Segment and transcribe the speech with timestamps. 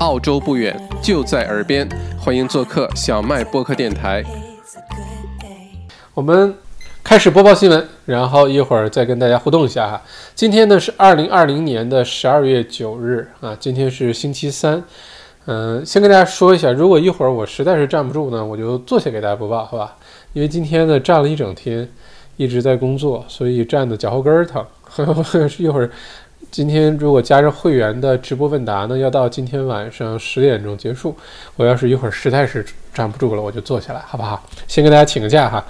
[0.00, 4.22] 澳洲不远，就在耳边，欢迎做客小麦播客电台。
[6.14, 6.54] 我们
[7.02, 10.00] 开始播报新闻，然后一会儿再跟大家互动一下哈。
[10.36, 14.84] 今天呢是二零二零年的十二月九日啊，今天是星期三。
[15.46, 19.96] 嗯，先跟大家说一下，如果一会儿我实在是站不住呢，我就坐下给大家播报，好吧？
[20.32, 21.88] 因为今天呢站了一整天，
[22.36, 24.64] 一直在工作，所以站的脚后跟儿疼。
[25.58, 25.90] 一会儿，
[26.50, 31.14] 今天如果加上会员的直播问答呢，要到今天晚上十点钟结束。
[31.56, 34.42] 我要是一会儿实在是站不住了，我就坐下来，好不好？
[34.66, 35.64] 先跟大家请个假哈。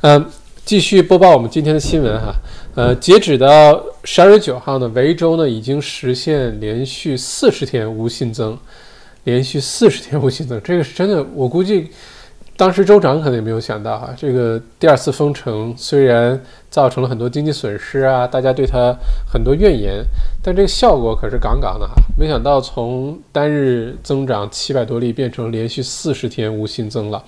[0.00, 0.24] 嗯，
[0.64, 2.34] 继续播报我们今天的新闻哈。
[2.74, 8.58] 呃，截止到十二月九号呢，维州呢已经实现连续四十天无新增。
[9.24, 11.24] 连续四十天无新增，这个是真的。
[11.32, 11.88] 我估计
[12.56, 16.40] 当时州长可能也没有想到哈，这个第二次封城虽然
[16.70, 18.94] 造成了很多经济损失啊，大家对他
[19.30, 20.04] 很多怨言，
[20.40, 21.94] 但这个效果可是杠杠的哈。
[22.16, 27.20] 没想到从单日增长七百多例变成连续四十天无新增了。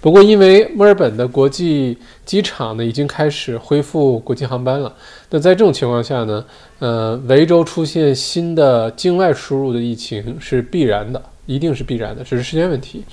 [0.00, 4.90] 不过因为墨尔本的国际机场呢已经开始恢复国际航班了，
[5.28, 6.42] 那在这种情况下呢，
[6.78, 11.20] 呃，维州出现新的境外输入的疫情是必然的。
[11.46, 13.04] 一定是必然的，只是时间问题。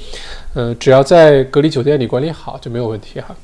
[0.54, 3.36] 呃，只要在隔离酒店里管理好就没有问题哈。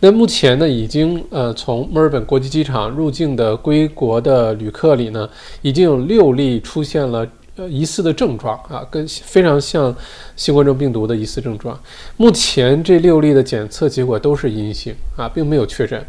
[0.00, 5.28] 那目前呢，已经呃从墨尔本国际机场入境的归国的旅客里呢，
[5.62, 7.26] 已经有六例出现了
[7.56, 9.94] 呃疑似的症状啊，跟非常像
[10.36, 11.78] 新冠状病毒的疑似症状。
[12.16, 16.04] 目前这六例的检测结果都是阴性啊，并没有确诊。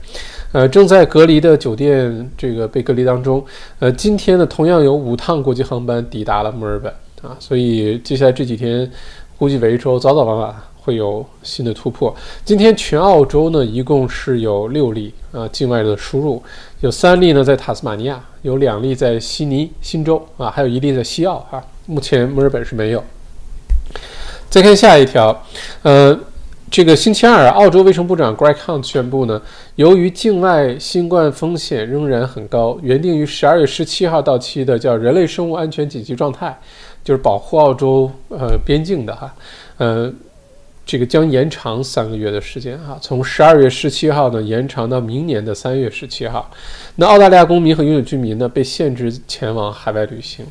[0.51, 3.45] 呃，正在隔离的酒店这个被隔离当中。
[3.79, 6.93] 呃，今天呢，同样有五趟国际航班抵达了墨尔本。
[7.23, 8.89] 啊，所以接下来这几天，
[9.37, 12.13] 估计维州早早晚晚会有新的突破。
[12.43, 16.43] 今天全澳洲呢，一共是有六例啊境外的输入，
[16.81, 21.63] 有三例呢在塔斯马尼亚，有两例在悉尼新州啊，还有一例在西澳啊。
[21.85, 23.01] 目前墨尔本是没有。
[24.49, 25.41] 再看下一条，
[25.83, 26.19] 呃，
[26.69, 29.41] 这个星期二，澳洲卫生部长 Greg Hunt 宣布呢，
[29.75, 36.59] 由于境外新冠风险仍然很高，原定于十二月十七号到期的叫人类生物安全紧急状态。
[37.03, 39.35] 就是保护澳洲呃边境的哈，
[39.77, 40.11] 呃，
[40.85, 46.49] 这个将延长三个月的时间哈，从十二月十七号呢延长到明年的三月十七号。
[46.95, 50.45] 那澳大利亚公民和永久居民呢被限制前往海外旅行，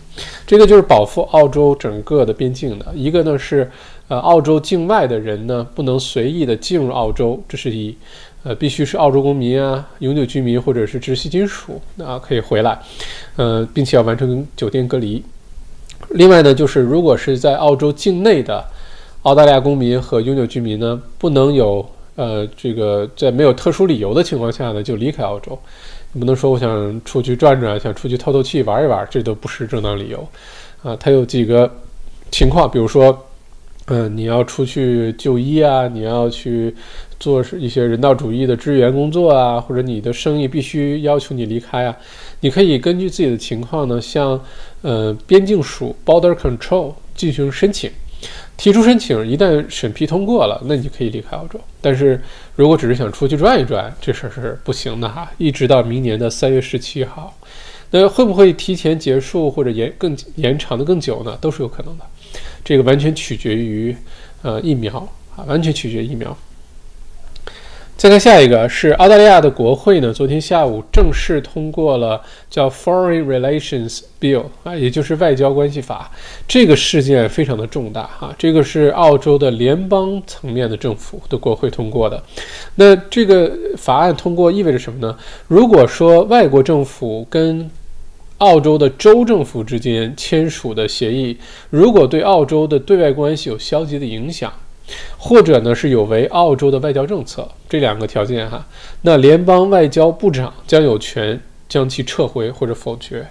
[0.47, 2.87] 这个就是保护澳洲整个的边境的。
[2.95, 3.71] 一个呢是
[4.09, 7.97] 呃澳洲境外的人呢不能随意的进入澳洲，这是一
[8.43, 12.79] 呃必须是澳洲公民啊、永久居民或者是直系亲属啊可以回来，
[13.37, 15.23] 呃，并且要完成酒店隔离。
[16.15, 18.65] 另外呢，就是如果是在澳洲境内的
[19.23, 21.85] 澳大利亚公民和永久居民呢，不能有
[22.17, 25.59] 呃这个在没有特殊理由的情况下呢就离开澳洲，
[26.13, 30.27] 你不能说我想出去转转，想出去透透气、玩一玩，这都不是正当理由
[30.83, 30.97] 啊。
[31.01, 31.71] 它有几个
[32.31, 33.27] 情况，比如说，
[33.87, 36.75] 嗯，你要出去就医啊，你要去
[37.23, 41.97] 做是一些人道主义的支援工作啊，或者你的生意必须要求你离开啊，
[42.41, 44.39] 你可以根据自己的情况呢，向
[44.81, 47.89] 呃，边境署 （Border Control） 进行申请，
[48.57, 51.61] 提出申请，一旦审批通过了，那你可以离开澳洲。
[51.81, 52.21] 但是
[52.57, 55.31] 如果只是想出去转一转，这事儿是不行的哈。
[55.39, 57.33] 一直到明年的三月十七号，
[57.93, 61.39] 那会不会提前结束或者延更延长的更久呢？
[61.41, 62.05] 都是有可能的。
[62.65, 63.95] 这个完全取决于
[64.43, 66.37] 呃疫苗啊，完全取决于疫苗。
[68.03, 72.21] 再看下一个是澳大利亚的国会呢，昨天下午正式通过了
[72.51, 76.11] 叫 Foreign Relations Bill 啊，也就是外交关系法。
[76.49, 82.21] 这个事件非常的重大哈，这个是澳洲的联邦层面的政府的国会通过的。
[82.75, 85.17] 那这个法案通过意味着什么呢？
[85.47, 87.71] 如果说外国政府跟
[88.39, 91.37] 澳洲的州政府之间签署的协议，
[91.71, 94.53] 如果对澳洲的对外关系有消极的影响，
[95.17, 98.67] 或者呢是有违澳洲的外交政策这两个条件哈，
[99.03, 103.27] 那联邦外交部长将有权将其撤回或者否决。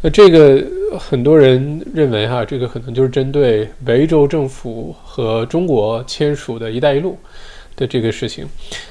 [0.00, 0.64] 那这个
[0.98, 7.18] 很多人认为哈，这个可能就是针对维州政府和中国签署的一带一路。
[7.78, 8.44] 的这个事情，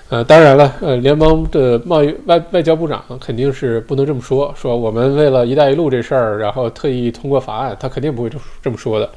[0.08, 9.10] 呃，当然了，呃，联邦的贸易外外交部长肯定是不能这么说，说我们为了一带一路这事儿，然后特意通过法案，他肯定不会这这么说的，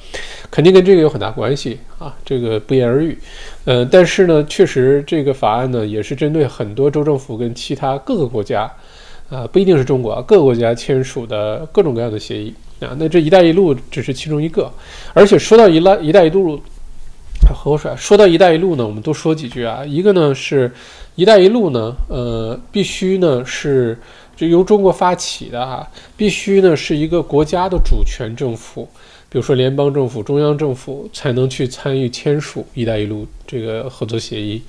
[0.50, 3.16] 肯定跟这个有很大关系啊，这个不言而喻。
[3.64, 8.68] 呃，但是呢，确实这个法案呢，也是针对很多州政府跟其他各个国家，
[9.30, 14.68] 啊，不一定是中国啊各个国家签署的各种各样的协议啊，那这一带一路只是其中一个，
[15.14, 16.60] 而且说到一拉一带一路。
[17.48, 17.90] 喝口水。
[17.96, 19.84] 说到“一带一路”呢，我们多说几句啊。
[19.84, 20.70] 一个呢是
[21.16, 23.98] “一带一路”呢，呃，必须呢是
[24.36, 28.88] 就由中国发起的啊，必须呢是一个国家的主权政府，
[29.28, 34.62] 比如说联邦政府、中央政府才能去参与签署“一带一路”这个合作协议。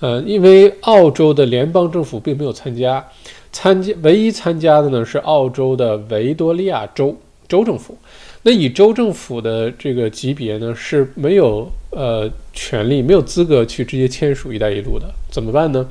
[0.00, 3.04] 呃，因为澳洲的联邦政府并没有参加，
[3.52, 7.14] 参加唯一参加的呢是澳洲的维多利亚州
[7.46, 7.94] 州政府。
[8.42, 15.86] 那以州政府的这个级别呢是没有呃权利、没有资格去直接签署“一带一路”的，怎么办呢？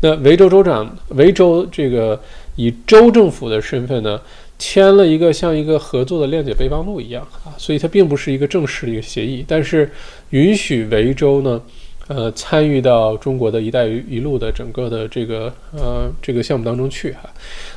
[0.00, 2.20] 那维州州长维州这个
[2.56, 4.20] 以州政府的身份呢
[4.58, 9.90] 签了一个像一个合作的谅解备忘录一样啊，所以它并不是一个正式的一个协议，但是
[10.30, 11.60] 允许维州呢。
[12.08, 17.20] 呃，参与到中国的一带一路的整个的这个呃这个项目当中去哈。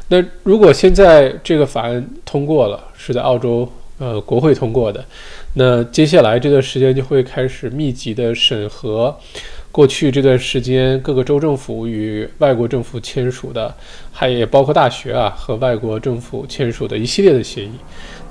[0.08, 3.72] 那如果现在这个法案通过了，是在澳洲
[4.04, 5.06] 呃国会通过的，
[5.54, 9.18] 那接下来这段时间就会开始密集的审核
[9.72, 13.74] 过去这段时间各个州政府与外国政府签署的，
[14.12, 17.72] 还也包括大学啊和外国政府签署的一系列的协议。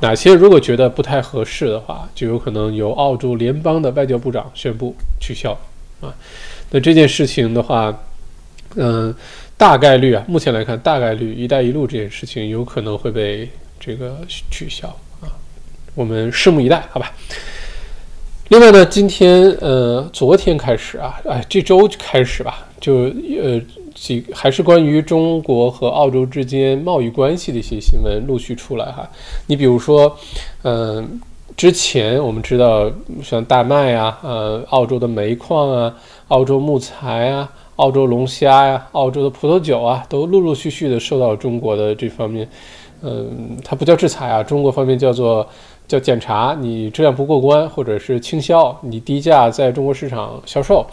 [0.00, 5.56] 哪些如果觉得不太合适的话，就有可能由澳洲联邦的外交部长宣布取消。
[6.00, 6.12] 啊，
[6.70, 7.96] 那这件事情的话，
[8.74, 9.14] 嗯，
[9.56, 13.48] 大概率啊，目前来看，大概率“一带一路”这件事情有可能会被
[13.78, 14.18] 这个
[14.50, 14.94] 取消，
[15.94, 17.12] 我们拭目以待，好吧。
[18.48, 23.10] 另外呢，今天呃，昨天开始啊，哎，这周开始吧，就
[23.42, 23.60] 呃
[23.94, 29.08] 几还是关于中国和澳洲之间贸易关系的一些新闻陆续出来哈。
[29.46, 30.16] 你比如说，
[30.62, 31.20] 嗯。
[31.54, 32.90] 之前我们知道，
[33.22, 35.94] 像大麦啊，呃，澳洲的煤矿啊，
[36.28, 37.46] 澳洲木材啊，
[37.76, 42.48] 澳洲龙虾呀，澳洲的葡萄酒啊，都陆陆续续的受到中国的这方面，
[43.02, 45.46] 嗯，它不叫制裁啊，中国方面叫做
[45.86, 50.86] 叫检查，你质量不过关，或者是倾销，你低价在中国市场销售，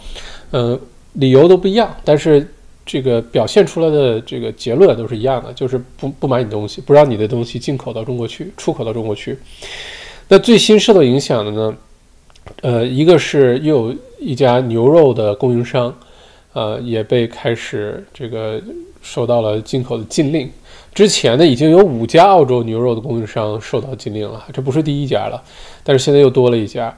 [0.52, 0.78] 嗯，
[1.14, 2.46] 理由都不一样，但是
[2.84, 9.38] 这个表现出来的这个结论都是一样的，就是不不买你东西，不让你的东西进口到中国去，出口到中国去。
[10.28, 11.76] 那最新受到影响的呢？
[12.62, 15.94] 呃，一个是又有一家牛肉的供应商，
[16.52, 18.60] 呃，也被开始这个
[19.02, 20.50] 受到了进口的禁令。
[20.94, 25.42] 之前呢，已经有五家澳洲牛肉的供应商受到禁令了，这不是第一家了，
[25.82, 26.96] 但是现在又多了一家。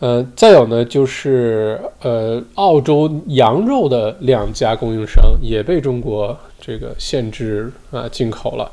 [0.00, 8.70] 呃，再有呢，就是呃，澳洲羊肉的两家供应商也被中国这个限制啊进口了，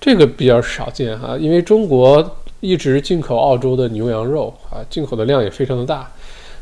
[0.00, 2.36] 这个比较少见哈，因为中国。
[2.60, 6.10] 一直进口澳洲的牛羊肉啊，进口的量也非常的大。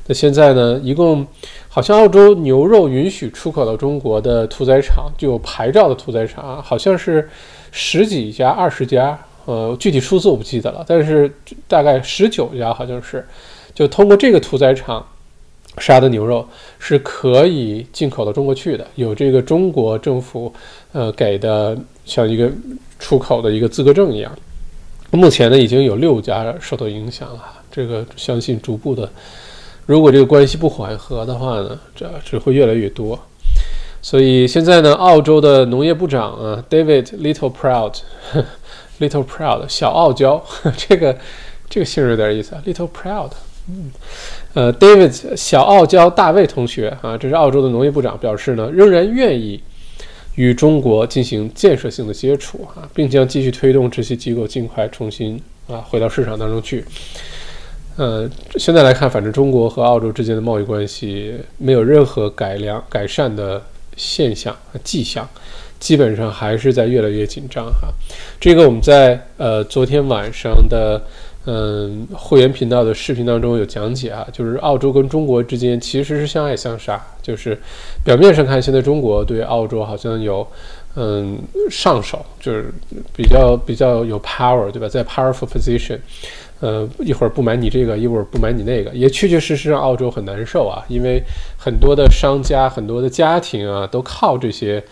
[0.06, 1.26] 那现在呢，一共
[1.68, 7.28] 好像澳洲牛肉允许出口到中国的屠宰场，就有牌照的屠宰场啊，好像是
[7.72, 11.32] 十几家、二十家，呃，具体数字我不记得了，但是
[11.66, 13.26] 大概十九家好像是，
[13.74, 15.04] 就通过这个屠宰场
[15.78, 16.46] 杀的牛肉
[16.78, 20.52] 是可以进口到中国去的，有这个中国政府
[20.92, 22.50] 呃给的像一个
[22.98, 24.30] 出口的一个资格证一样。
[25.10, 27.42] 目前呢，已经有六家受到影响了。
[27.70, 29.10] 这个相信逐步的，
[29.86, 33.18] 如果这个关系不缓和的话呢，这只会越来越多。
[34.00, 40.44] 所以现在呢，澳洲的农业部长啊，David Little Proud，Little Proud 小傲娇，
[40.76, 41.16] 这个
[41.68, 43.30] 这个姓有点意思啊，Little Proud，
[43.68, 43.90] 嗯，
[44.52, 49.60] 呃，David 小傲娇大卫同学啊，这是澳洲的农业部长表示呢，仍然愿意。
[50.36, 56.84] 与中国进行建设性的接触啊，并将继续推动这些机构尽快重新啊回到市场当中去。
[57.96, 63.62] 呃，现在来看，反正中国和澳洲之间的贸易关系没有任何改良改善的
[63.96, 65.28] 现象和迹象，
[65.78, 67.88] 基本上还是在越来越紧张哈。
[68.40, 71.00] 这个我们在呃昨天晚上的。
[71.46, 77.60] 嗯，会员频道的视频当中有讲解啊，就是澳洲跟中国之间其实是相爱相杀，就是
[78.02, 80.46] 表面上看，现在中国对澳洲好像有
[80.96, 81.38] 嗯
[81.70, 82.72] 上手，就是
[83.14, 84.88] 比较比较有 power，对吧？
[84.88, 85.98] 在 powerful position，
[86.64, 91.22] 呃，一会儿不买你这个，一会儿不买你那个，也确确实实让澳洲很难受啊，因为
[91.58, 94.82] 很多的商家、很多的家庭啊，都靠这些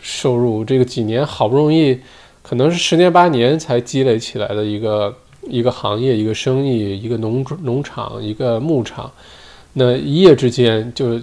[0.00, 1.98] 收入，这个几年好不容易，
[2.42, 5.12] 可能是十年八年才积累起来的一个。
[5.48, 9.08] 一个行业，一个生意，一个农农场，一个牧场，
[9.74, 11.20] 那一夜之间就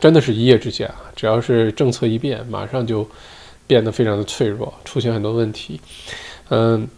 [0.00, 1.12] 真的是一夜之间啊！
[1.14, 3.06] 只要是政策一变，马上就
[3.66, 5.78] 变得非常的脆弱，出现很多问题。
[6.48, 6.88] 嗯，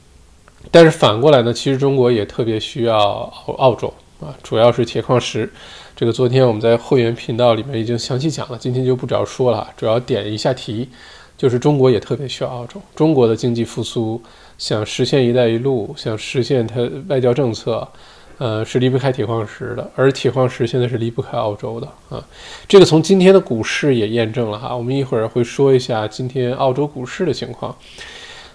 [0.71, 5.51] 但是反过来呢，其实中国也特别需要澳澳洲啊，主要是铁矿石。
[5.97, 10.89] 这个昨天我们在会员频道里面已经详细讲了，今天就不主要说了，主要点一下题，
[11.37, 14.21] 就是中国也特别需要澳洲，中国的经济复苏。
[14.57, 17.89] 想实现“一带一路”，想实现它外交政策，
[18.37, 22.23] 呃，是离不开铁矿石的，而铁矿石现在是离不开澳洲的啊。
[22.69, 24.77] 这个从今天的股市也验证了哈。
[24.77, 27.75] 我们一会儿会说一下今天澳洲股市的情况。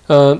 [0.06, 0.40] 嗯，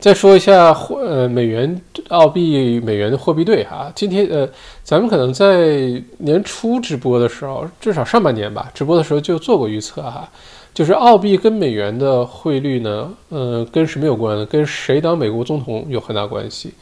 [0.00, 1.78] 再说一下货呃美元
[2.08, 3.92] 澳币美元的货币对哈。
[3.94, 4.48] 今天呃，
[4.82, 10.26] 咱们可能在年初直播的时候，至少上半年吧，直播的时候就做过预测哈。
[10.72, 14.46] 就是澳币跟美元的汇率呢，呃，跟什么有关呢？
[14.46, 16.72] 跟谁当美国总统有很大关系。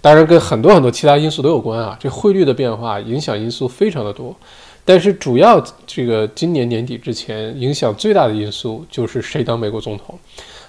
[0.00, 1.96] 当然，跟很多很多其他因素都有关啊。
[1.98, 4.36] 这汇率的变化影响因素非常的多，
[4.84, 10.16] 但是主要这个今年年底之前影响最大的因素就是谁当美国总统。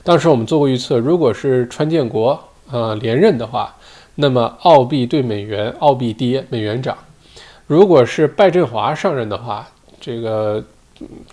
[0.03, 2.39] 当时我们做过预测，如果是川建国
[2.71, 3.75] 啊连任的话，
[4.15, 6.95] 那么澳币对美元，澳币跌，美元涨；
[7.67, 9.67] 如果是拜振华上任的话，
[9.99, 10.63] 这个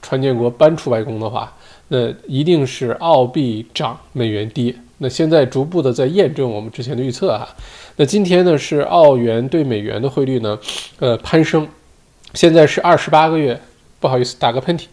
[0.03, 1.53] 川建国搬出白宫的话，
[1.89, 4.75] 那一定是澳币涨，美元跌。
[4.99, 7.49] 那现在逐步的在验证我们之前的预测哈。
[7.97, 10.59] 那今天呢是澳元对美元的汇率呢，
[10.99, 11.67] 呃攀升，
[12.35, 13.61] 现在是二十八个月。
[13.99, 14.85] 不好意思，打个喷嚏。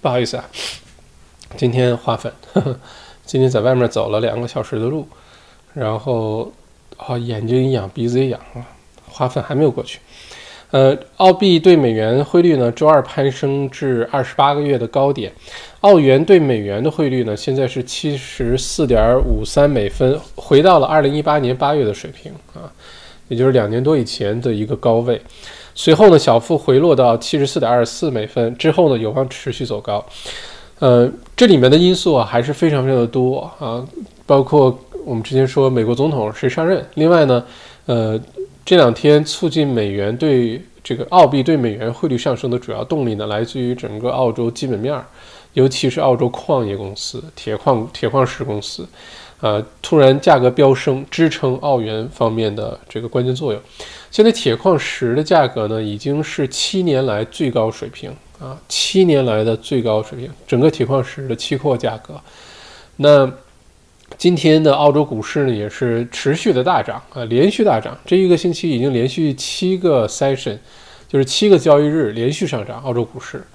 [0.00, 0.48] 不好意思啊，
[1.56, 2.32] 今天花粉，
[3.26, 5.08] 今天在外面走了两个小时的路，
[5.74, 6.52] 然后
[6.96, 8.62] 啊眼睛一痒，鼻子也痒啊，
[9.08, 9.98] 花粉还没有过去。
[10.70, 15.32] 呃，澳币对美元汇率呢，周二攀升至二十八个月的高点。
[15.80, 22.70] 澳元对美元的汇率呢，现在是七十四点五三美分，回到了二零一八年八月的水平啊，
[23.26, 25.20] 也就是两年多以前的一个高位。
[25.78, 30.04] 随后呢，小幅回落到七十四点二四美分，之后呢，有望持续走高。
[30.80, 33.86] 呃，这里面的因素啊，还是非常非常的多啊，
[34.26, 37.44] 包括我们之前说美国总统谁上任，另外呢，
[37.86, 38.20] 呃。
[38.64, 45.06] 这两天促进美元对这个澳币对美元汇率上升的主要动力呢，来自于整个澳洲基本面儿，
[45.54, 48.86] 尤其是澳洲矿业公司、铁矿、铁矿石公司，
[49.40, 53.62] 呃，突然价格飙升，支撑澳元方面的这个关键作用。
[54.10, 62.20] 现在铁矿石的价格呢，已经是七年来最高水平啊，七年来的最高水平，整个铁矿石的期货价格，
[62.96, 63.30] 那。
[64.16, 67.96] 今天的澳洲股市呢，也是持续的大涨啊，连续大涨。
[68.06, 70.56] 这一个星期已经连续七个 session，
[71.06, 72.80] 就是七个交易日连续上涨。
[72.80, 73.46] 澳洲股市，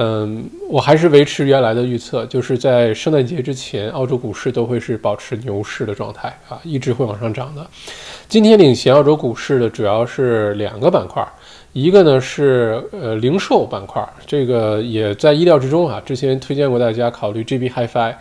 [0.00, 7.66] 嗯，我还是维持原来的预测，就是在圣诞节之前，澳洲股市都会是保持牛市的状态啊，一直会往上涨的。
[8.28, 11.26] 今天领衔澳洲股市的主要是两个板块，
[11.72, 16.00] 一个呢是呃零售板块，这个也在意料之中啊。
[16.06, 18.14] 之前推荐过大家考虑 GB HiFi。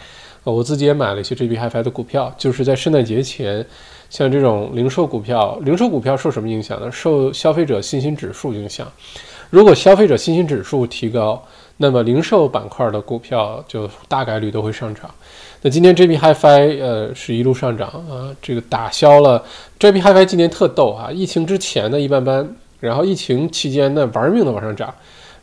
[0.44, 3.66] 我自己也买了一些 GB HiFi 的股票，就是在圣诞节前，
[4.10, 6.90] 像这种零售股票，零售股票受什么影响呢？
[6.90, 8.88] 受消费者信心指数影响。
[9.50, 11.46] 如果消费者信心指数提高，
[11.78, 15.10] 那么零售板块的股票就大概率都会上涨。
[15.62, 19.44] 那今天 G P HiFi 呃是一路上涨啊，这个打消了
[19.80, 22.48] G P HiFi 今年特逗啊，疫情之前呢一般般，
[22.80, 24.94] 然后疫情期间呢玩命的往上涨，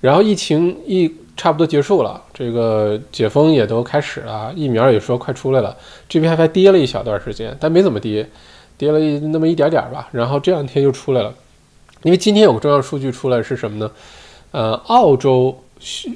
[0.00, 1.12] 然后疫情一。
[1.36, 5.76] 差不多结束了，这个解封也都开始了，疫苗也说快出来了。
[6.08, 8.24] 这边还跌了一小段时间，但没怎么跌，
[8.78, 10.08] 跌了那么一点点吧。
[10.12, 11.34] 然后这两天又出来了，
[12.04, 13.90] 因为今天有个重要数据出来是什么呢？
[14.52, 15.60] 呃，澳洲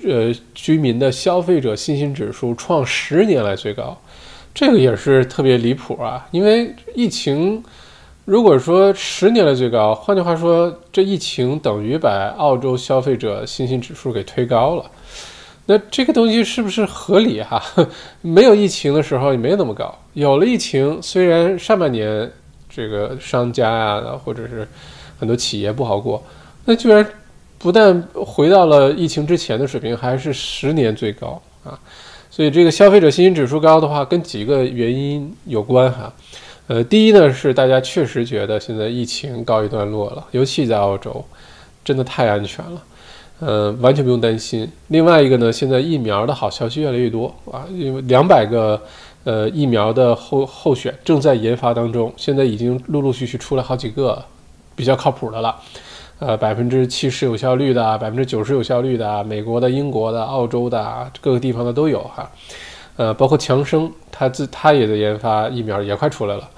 [0.07, 3.97] 呃居民的消费者信心指数创十年来最高，
[4.55, 6.27] 这个也是特别离谱啊。
[6.31, 7.63] 因为疫情，
[8.25, 14.91] 如果说十年来最高，换句话说，这疫情等于把澳洲消费者信心指数给推高了。
[15.67, 17.63] 那这个东西是不是合理哈？
[18.23, 22.31] 没有疫情的时候也没有那么高，有了疫情，虽然上半年
[22.71, 24.67] 这个商家呀，或者是
[25.19, 26.23] 很多企业不好过，
[26.65, 27.07] 那居然
[27.59, 31.79] 不但回到了疫情之前的水平，还是十年最高啊！
[32.31, 36.13] 所以这个消费者信心指数高的话，跟几个原因有关哈。
[36.69, 41.25] 呃，第一呢是大家确实觉得现在疫情告一段落了，尤其在澳洲，
[41.85, 42.83] 真的太安全了。
[43.41, 44.71] 呃，完全不用担心。
[44.89, 48.81] 另外一个呢，现在疫苗的好消息越来越多啊，因为两百个
[49.25, 54.23] 呃疫苗的候候选正在研发当中，现在已经陆陆续续出来好几个
[54.77, 55.57] 比较靠谱的了。
[56.19, 62.31] 呃，百分之七十有效率的，百分之九十有效率的，美国的、英国的、澳洲的各个地方的都有哈。
[62.97, 66.51] 呃，包括强生，它自它也在研发疫苗，也快出来了。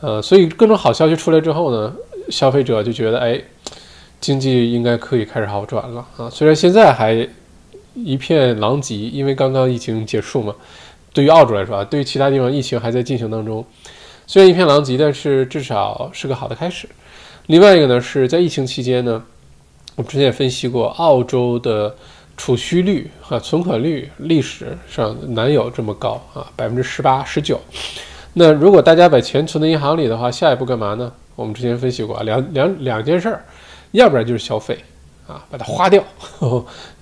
[0.00, 1.92] 呃，所以各种好消息出来之后呢，
[2.28, 3.40] 消费者就觉得哎。
[4.18, 6.28] 经济应该可以开始好转了啊！
[6.30, 7.28] 虽然现在还
[7.94, 10.54] 一片狼藉，因为刚刚疫情结束嘛。
[11.12, 13.62] 对于澳洲来说啊，对于其他地方疫情还在进行当中，
[14.26, 16.88] 虽然一片狼藉，但是至少是个好的开始。
[17.46, 19.22] 另外一个呢，是在疫情期间呢，
[19.94, 21.94] 我们之前也分析过，澳洲的
[22.36, 27.60] 储蓄率和存款率历史上难有这么高啊，百分之十八、十九。
[28.34, 31.12] 那如果大家把钱存在银行里的话，下一步干嘛呢？
[31.36, 33.44] 我们之前分析过，两两两件事儿，
[33.92, 34.76] 要不然就是消费
[35.28, 36.02] 啊，把它花掉。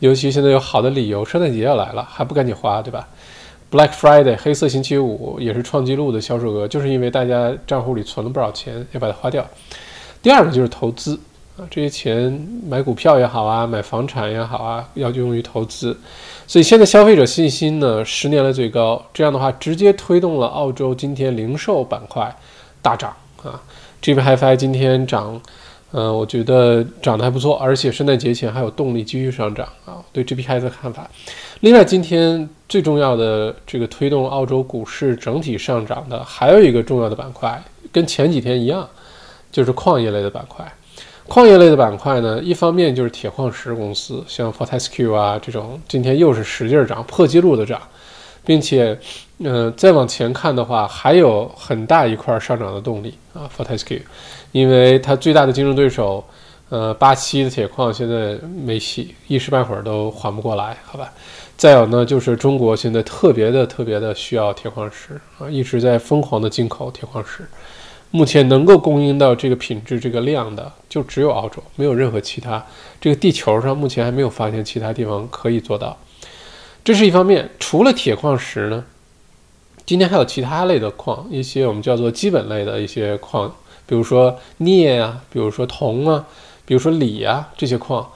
[0.00, 3.08] 尤其现在有好的理由，圣诞节要来了，还不赶紧花，对吧
[3.70, 9.44] ？Black Friday 黑色星期五也是创纪录的销售额，就是因为大家账户里存了不少钱，要把它花掉。
[10.24, 11.20] 第二个就是投资
[11.58, 12.32] 啊，这些钱
[12.66, 15.94] 买股票也好啊，买房产也好啊，要用于投资。
[16.46, 19.04] 所以现在消费者信心呢，十年来最高。
[19.12, 22.34] 这样的话，直接推动了澳洲今天零售板块
[22.80, 23.60] 大涨啊。
[24.00, 25.38] 这边 HiFi 今天涨，
[25.92, 30.00] 嗯，我觉得涨得还不错，而且圣诞节前还有动力继续上涨啊。
[30.10, 31.06] 对 GPI 的看法。
[31.60, 37.62] 另外，今天最重要的这个推动澳洲股市整体上涨的，还有一个重要的板块，
[37.92, 38.88] 跟前几天一样，
[39.54, 40.66] 就是矿业类的板块。
[41.28, 47.80] 矿业类的板块呢，一方面就是铁矿石公司，像 Fortescue 啊这种，今天又是使劲涨，破纪录的涨，
[48.44, 48.98] 并且，
[49.38, 54.02] 嗯，再往前看的话，还有很大一块上涨的动力啊，Fortescue，
[54.50, 56.22] 因为它最大的竞争对手，
[56.68, 61.12] 呃，巴西的铁矿现在没戏，一时半会儿都缓不过来，好吧？
[61.56, 67.48] 再有呢，就是中国现在特别的特别的需要铁矿石啊，一直在疯狂的进口铁矿石。
[68.14, 72.64] 目前能够供应到这个品质、这个量的，就只有澳洲，没有任何其他。
[73.00, 75.98] 这个地球上目前还没有发现其他地方可以做到。
[76.84, 77.50] 这是一方面。
[77.58, 78.84] 除了铁矿石呢，
[79.84, 83.52] 今天还有其他类的矿，一些我们叫做基本类的一些矿，
[83.84, 86.24] 比如说镍啊，比如说铜啊，
[86.64, 88.08] 比如说锂啊，这些矿，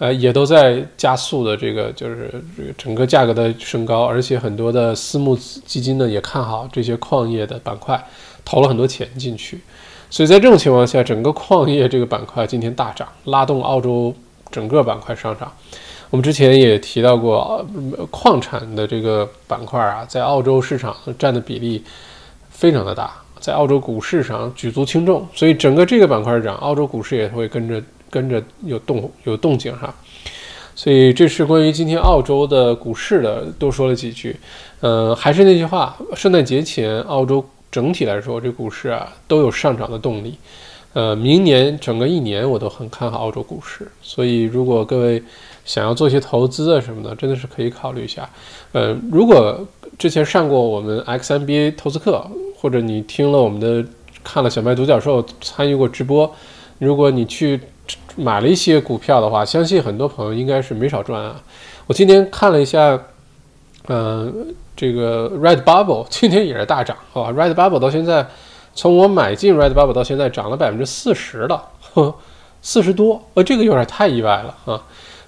[0.00, 8.04] 呃，也都在加速的这个就是这个整个价格的升高，而且很多的私募基金呢也看好这些矿业的板块。
[8.44, 9.58] 投了很多钱进去，
[10.10, 14.14] 所以在这种情况下，整个矿业这个板块今天大涨，拉动澳洲
[14.50, 15.50] 整个板块上涨。
[16.10, 17.66] 我们之前也提到过，
[18.10, 21.82] 矿产的这个板块啊，在澳洲市场占的比例
[22.50, 23.10] 非常的大，
[23.40, 29.92] 在澳洲股市上举足轻重，所以整个这个板块涨，澳洲股市也会跟着跟着有动有动静哈。
[30.76, 34.36] 所以这是关于今天澳洲的股市的，多说了几句。
[34.80, 37.44] 嗯，还是那句话，圣诞节前澳洲。
[37.74, 40.38] 整体来说，这股市啊都有上涨的动力，
[40.92, 45.20] 呃，明年整个一年我都很看好澳洲股市，所以如果各位
[45.64, 48.30] 想要做一些投资啊什么的，真的是可以考虑一下。
[48.70, 49.58] 呃，如果
[49.98, 52.24] 之前上过我们 X MBA 投资课，
[52.56, 53.84] 或者你听了我们的
[54.22, 56.32] 看了小麦独角兽参与过直播，
[56.78, 57.58] 如果你去
[58.14, 61.42] 买了一些股票的话，相信很多朋友应该是没少赚啊。
[61.88, 62.96] 我今天看了一下，
[63.88, 64.54] 嗯。
[64.76, 68.26] 这个 Red Bubble 今天也是大涨，好吧？Red Bubble 到现在，
[68.74, 71.62] 从我买进 Red Bubble 到现在涨了百分之四十了，
[72.60, 74.82] 四十多，呃，这个有点太意外了啊。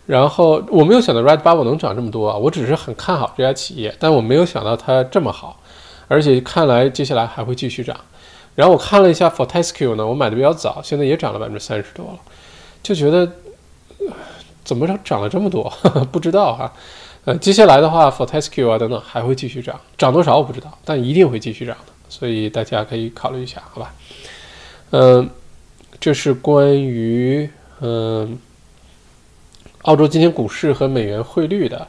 [0.06, 5.60] 然后我没有想到 Red Bubble 能涨这么多啊，我只是很看好这家企业，但我没有想到它这么好，
[6.08, 7.96] 而且看来接下来还会继续涨。
[8.54, 12.18] 然后我看了一下 Fortescue 呢，我买的比较早，现在也涨了百分之三十多了，
[12.82, 13.30] 就觉得
[14.64, 15.72] 怎么涨了这么多？
[16.10, 16.72] 不知道哈。
[17.26, 23.92] 呃，接下来的话，Fortescue 啊等等还会继续涨，涨多少我不知道，但一定会继续涨的，所以大家可以考虑一下，好吧？
[24.92, 25.28] 嗯，
[25.98, 28.38] 这是关于嗯
[29.82, 31.88] 澳洲今天股市和美元汇率的，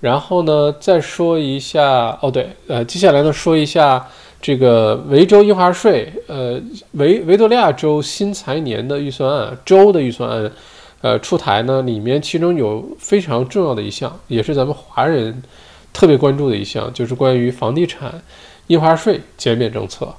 [0.00, 4.08] 然后呢再说一下，哦对，呃，接下来呢说一下
[4.40, 6.58] 这个维州印花税，呃
[6.92, 10.50] 维维多利亚州新财年的预算案，州的预算案。
[11.00, 15.42] 呃，出台呢，里面其中有非常重要的一项，也是咱们华人
[15.92, 18.20] 特别关注的一项，就是关于房地产
[18.66, 20.12] 印花税减免政策。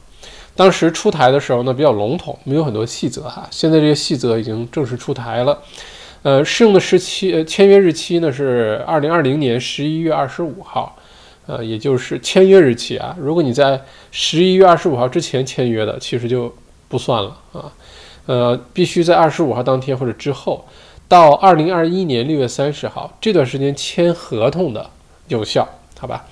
[0.56, 3.48] 当时出台的时候呢，比较笼统，没有很多细则哈。
[3.52, 5.58] 现在这些细则已经正式出台了。
[6.22, 10.98] 呃，适用的时期，呃，签约日期呢是二零二零年十一月二十五号，
[11.46, 13.16] 呃，也就是签约日期啊。
[13.18, 16.54] 如果你在十一月二十五号之前签约的，其实就
[16.90, 17.72] 不算了啊。
[18.30, 20.64] 呃，必须在二十五号当天或者之后，
[21.08, 24.88] 到二零二一年六月三十号这段时间签合同的
[25.30, 26.28] 有效，好吧？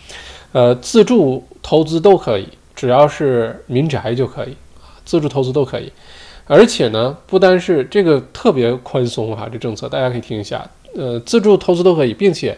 [0.52, 5.92] 呃，自住投资都可以，只要是民宅就可以啊，自助投资都可以。
[6.46, 10.70] 而且呢，不单是这个特别宽松哈，这政策大家可以听一下。
[10.96, 12.56] 呃，自助投资都可以，并且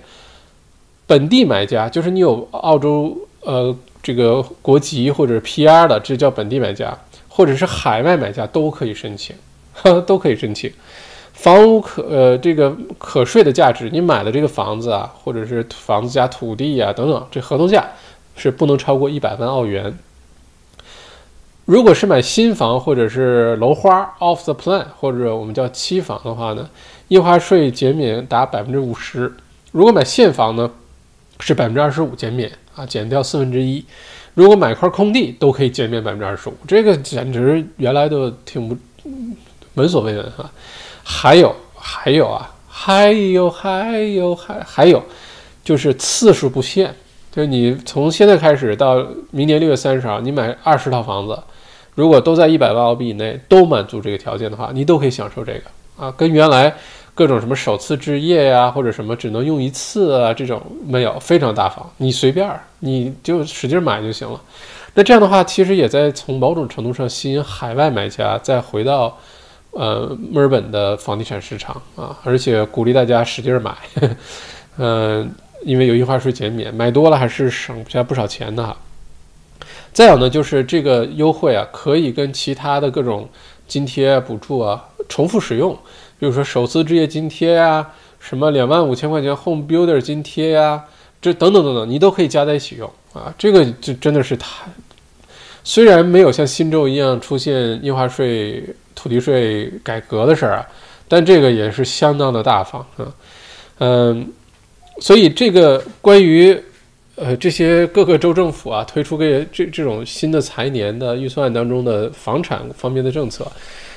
[1.08, 3.74] 本地买家就是你有澳洲呃
[4.04, 6.98] 这个国籍或者 PR 的，这叫本地买家。
[7.40, 9.34] 或者是海外买家都可以申请，
[10.06, 10.70] 都可以申请。
[11.32, 17.92] 房屋可呃这个可税的价值，你买的这个房子啊，或者是房子加土地呀等等，这合同价
[18.36, 19.98] 是不能超过一百万澳元。
[21.64, 26.70] 如果是买新房或者是楼花 off the plan，或者我们叫期房的话呢，
[27.08, 29.34] 印花税减免达百分之五十。
[29.72, 30.70] 如果买现房呢，
[31.40, 33.86] 是百分之二十五减免啊，减掉四分之一。
[34.34, 38.78] 如果买块空地都可以减免百分之二十五，这个简直原来都挺不
[39.74, 40.50] 闻所未闻哈。
[41.04, 45.04] 还有还有啊，还有还有还还有，
[45.64, 46.92] 就是次数不限，
[47.32, 51.38] 就是你从现在开始到明年六月三十号，你买二十套房子，
[51.96, 55.62] 如果都在一百万澳币以内，都满足这个条件的话，你都可以享受这个
[55.98, 56.74] 啊，跟原来。
[57.20, 64.40] 各种什么首次置业呀，或者什么只能用一次啊，这种没有，非常大方，你随便儿，你就使劲买就行了。
[64.94, 69.18] 那这样的话，其实也在从某种程度上吸引海外买家再回到
[69.72, 73.76] 呃墨尔本的房地产市场啊，而且鼓励大家使劲买，
[74.78, 75.30] 嗯，
[75.66, 78.78] 因为有印花税减免，买多了还是省下不少钱的哈。
[79.92, 83.28] 再有呢，就是这个优惠啊，可以跟其他的各种
[83.70, 85.74] 津贴补助啊重复使用。
[86.20, 90.84] 比如说首次置业津贴呀，什么两万五千块钱 Home Builder 津贴呀，
[91.22, 93.34] 这等等等等，你都可以加在一起用啊。
[93.38, 94.66] 这个就真的是太，
[95.64, 98.62] 虽然没有像新州一样出现印花税、
[98.96, 100.68] 土地税改革的事儿啊，
[101.08, 103.08] 但这个也是相当的大方啊。
[103.78, 104.30] 嗯，
[105.00, 106.62] 所以这个关于
[107.20, 113.46] 呃这些各个州政府啊推出个这这种新的财年的预算当中的房产方面的政策。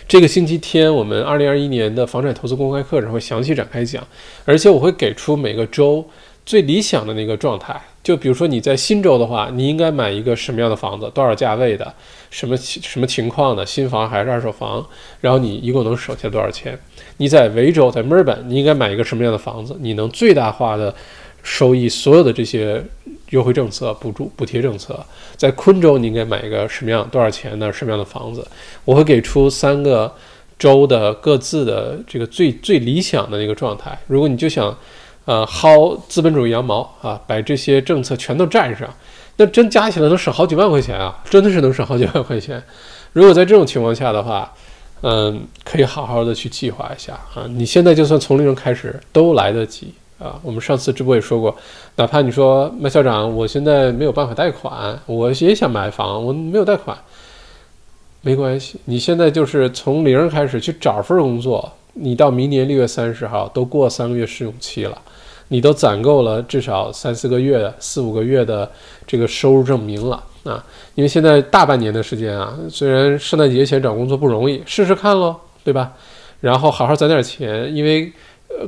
[0.09, 4.05] 这个星期天，我们二零二一年的房产投资公开课上会详细展开讲，
[4.45, 6.05] 而且我会给出每个州
[6.45, 7.81] 最理想的那个状态。
[8.03, 11.95] 就比如说你在新州的话，你应该买一个什么样的房子，多少价位的，
[12.31, 14.85] 什么什么情况的，新房还是二手房，
[15.21, 16.77] 然后你一共能省下多少钱？
[17.19, 20.93] 你在维州，在墨尔本，你应该买一个什么样的房子，你能最大化的
[21.43, 22.85] 收益所有的这些。
[23.33, 25.03] 优惠政策、补助、补贴政策，
[25.39, 28.47] 在昆州你应该买一个什么样、多少钱的什么样的房子？
[28.85, 30.15] 我会给出三个
[30.59, 33.99] 州的各自的这个最最理想的那个状态。
[34.07, 34.77] 如果你就想，
[35.25, 38.87] 呃，薅资本主义羊毛啊，把这些政策全都占上，
[39.39, 41.19] 那真加起来能省好几万块钱啊！
[41.31, 42.63] 真的是能省好几万块钱。
[43.15, 44.53] 如果在这种情况下的话，
[45.01, 47.47] 嗯，可以好好的去计划一下啊。
[47.49, 49.95] 你现在就算从零开始都来得及。
[50.23, 51.57] 啊，我们上次直播也说过，
[51.97, 56.97] 哪怕你说麦校长，我现在没有办法贷款，我也想买房，我没有贷款，
[58.21, 64.97] 没关系，你现在就是从零开始去找份工作，你到明年六月三十号都过三个月试用期了，
[65.49, 68.71] 你都攒够了至少三四个月、四五个月的
[69.05, 75.95] 这个收入证明了啊，因为现在大半年的时间啊，虽然圣诞节前找工作不容易，试试看喽，对吧？
[76.43, 78.13] 然后好好攒点钱，因为。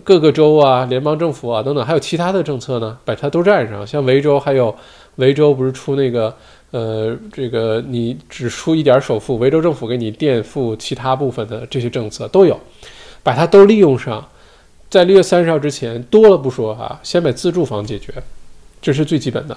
[0.03, 3.87] 各个州啊，联邦政府啊，等等，还有其他的政策呢，把它都占上。
[3.87, 4.75] 像维州，还有
[5.17, 6.35] 维州不是出那个，
[6.71, 12.59] 呃，这个你只出一点首付，维州政府给你垫付其他部分的这些政策都有，
[13.23, 14.27] 把它都利用上。
[14.91, 18.13] 在六月三十号之前，多了不说啊，先把自住房解决，
[18.81, 19.57] 这是最基本的。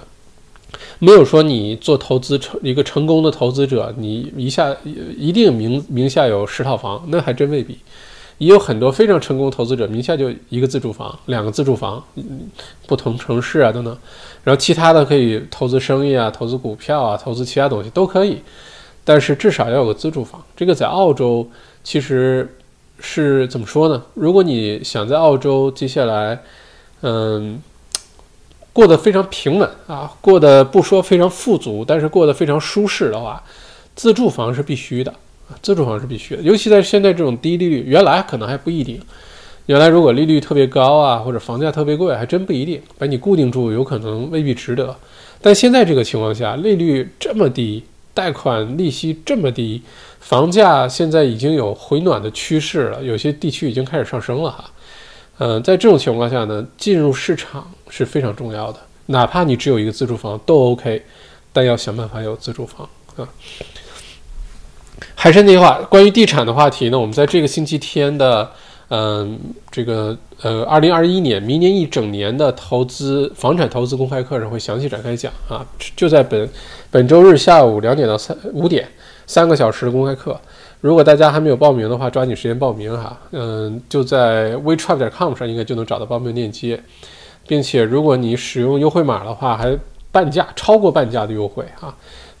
[0.98, 4.76] 没有说你做投资成一个成功的投资者，你一下
[5.16, 7.78] 一定名名下有十套房，那还真未必。
[8.38, 12.02] 也有很多非常成功投资者名下就一个自住房、两个自住房，
[12.86, 13.96] 不同城市啊等等，
[14.44, 18.40] 然后其他的可以投资生意啊、投资股票啊、投资其他东西都可以，
[19.04, 20.42] 但是至少要有个自住房。
[20.56, 21.48] 这个在澳洲
[21.82, 22.56] 其实
[23.00, 24.02] 是怎么说呢？
[24.14, 26.40] 如果你想在澳洲接下来，
[27.02, 27.60] 嗯，
[28.72, 33.42] 过得非常平稳啊，过得不说非常富足，但是过得非常舒适的话，
[33.96, 35.12] 自住房是必须的。
[35.62, 39.00] 自住房是必须的，尤其在现在这种低利率，原来可能还不一定。
[39.66, 44.96] 原来如果利率特别高啊，或者房价特别贵，还真不一定把你固定住，有可能未必值得。
[45.42, 47.84] 但现在这个情况下，利率这么低，
[48.14, 49.82] 贷款利息这么低，
[50.20, 54.64] 房价现在已经有回暖的趋势了，有些地区已经开始上升了哈。
[55.38, 61.02] 嗯，在这种情况下呢，进入市场是非常重要的，哪怕你只有一个自住房都 OK，
[61.52, 63.28] 但要想办法有自住房啊。
[65.14, 68.48] 还是那句话，关于地产的话题呢，我们在这个星期天的，
[68.88, 69.38] 嗯，
[69.70, 76.48] 这个呃，二零二一年明年一整年的投资房产投资公开课上会详细展开讲啊，就在本
[76.90, 78.88] 本周日下午两点到三五点，
[79.26, 80.38] 三个小时的公开课。
[80.80, 86.80] 如果大家还没有报名的话，抓紧时间报名哈，嗯，就在 w e t r a p 点 com 上应该就能找到报名链接，
[87.46, 89.76] 并且如果你使用优惠码的话，还
[90.12, 91.92] 半价，超过半价的优惠啊，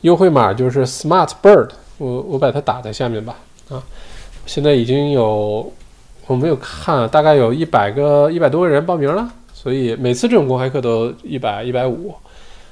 [0.02, 1.70] 优惠码就是 Smart Bird。
[1.98, 3.36] 我我把它打在下面吧，
[3.68, 3.82] 啊，
[4.46, 5.72] 现在已经有
[6.26, 12.14] 我没有看，大概有一百个一百多个人报名了，所以每次这种公开课都一百一百五，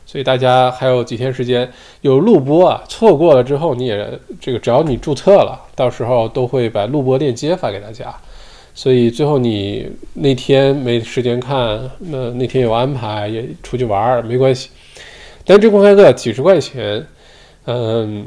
[0.07, 1.71] 所以大家还有几天时间
[2.03, 8.15] 有录播啊，错过了之后你也这个只要你注册了，到时候都会把录播链接发给大家，
[8.75, 14.71] 所以最后你那天没时间看，那那天有安排也出去玩儿没关系。
[15.45, 17.07] 但这公开课几十块钱，
[17.67, 18.27] 嗯，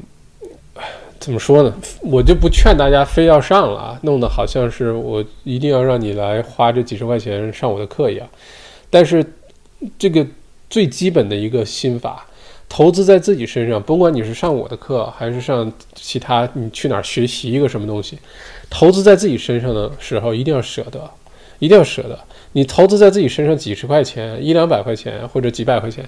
[1.19, 1.73] 怎么说呢？
[2.01, 8.27] 我就不劝大家非要上了啊，弄得好像是我一定要让你来花这几十块钱上我的课一样。
[8.89, 9.25] 但是
[9.97, 10.25] 这个
[10.69, 12.25] 最基本的一个心法。
[12.71, 18.15] 投资在自己身上，甭管你是上我的课，还是上其他，你去哪儿学习一个什么东西，
[18.69, 21.10] 投资在自己身上的时候，一定要舍得，
[21.58, 22.19] 一定要舍得。
[22.51, 26.08] 你投资在自己身上几十块钱、一两百块钱或者几百块钱，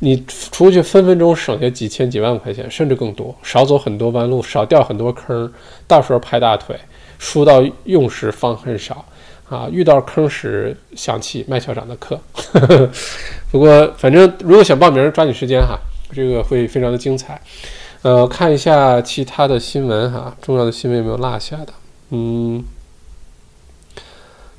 [0.00, 5.52] 你出去分分钟省下几千几万块钱，甚至更多，少走很多弯路，少掉很多坑，
[5.86, 6.78] 到时候拍大腿，
[7.18, 9.04] 输到用时方恨少
[9.48, 9.68] 啊！
[9.70, 12.20] 遇到坑时想起麦校长的课。
[13.50, 15.78] 不过反正如果想报名，抓紧时间哈。
[16.10, 17.38] 这个会非常的精彩，
[18.00, 21.72] 呃，看一下其他的新闻哈，重要的新闻有没有落下的？
[22.08, 22.64] 嗯，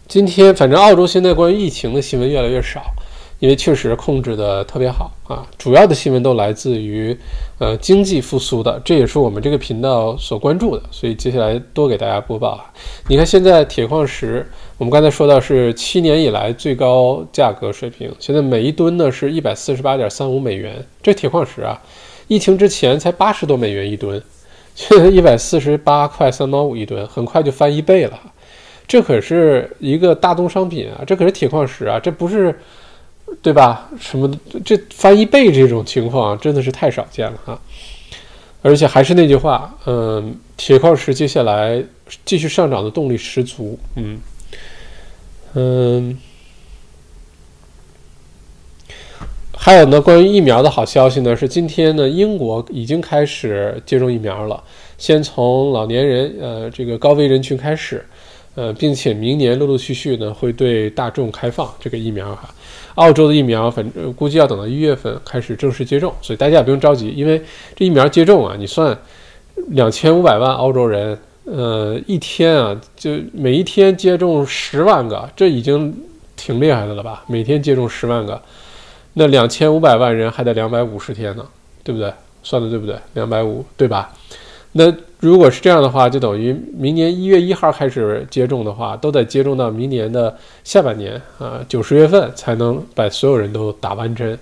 [0.08, 2.94] 今天反正澳洲现在关于疫情的新闻越来越少。
[3.40, 7.18] 因为确实控制的特别好啊，主要的新闻都来自于
[7.58, 12.66] 呃经济复苏的，这也是我们这个频道所关注的，所以接下来多给大家播报啊。
[13.08, 14.46] 你看现在铁矿石，
[14.78, 21.82] 我们刚才说到是七年以来最高价格水平，现在每一吨呢是一百四十八点三五美元，这铁矿石啊，
[22.28, 24.22] 疫情之前才八十多美元一吨，
[24.76, 28.20] 现在一百四十八块三毛五一吨，很快就翻一倍了，
[28.86, 32.54] 这可是一个大宗商品啊，这可是铁矿石啊，这不是。
[33.42, 33.90] 对吧？
[34.00, 34.30] 什么
[34.66, 37.62] 这翻一倍这种情况真的是太少见了哈！
[38.62, 41.82] 而且还是那句话，嗯，铁矿石接下来
[42.26, 44.20] 继续上涨的动力十足，嗯
[45.54, 46.20] 嗯。
[49.62, 54.64] 还有呢，关于疫苗的好消息呢，是今天呢，英国已经开始接种疫苗了，
[54.98, 58.04] 先从老年人，呃，这个高危人群开始，
[58.56, 62.50] 呃，并且明年陆陆续续呢会对大众开放这个疫苗哈。
[63.00, 67.42] 澳洲的疫苗，反正估计要等到一月份开始正式接种，所以大家也不用着急，因为
[67.74, 68.98] 这疫苗接种啊，你算
[69.70, 75.96] 两千五百万澳洲人，呃，一天啊，就每一天接种十万个，这已经
[76.36, 77.24] 挺厉害的了吧？
[77.28, 78.42] 每天接种十万个，
[79.14, 81.46] 那两千五百万人还得两百五十天呢，
[81.84, 82.12] 对不对？
[82.44, 82.96] 算的对不对？
[83.14, 84.14] 两百五，对吧？
[84.74, 94.40] 那如果是这样的话，就等于明年一月一号开始接种的话，都得接种到明年的下半年啊，九十月份才能把所有人都打完针。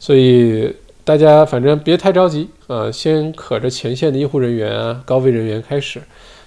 [0.00, 6.02] 所以大家反正别太着急啊，先可着前线的医护人员啊、高危人员开始，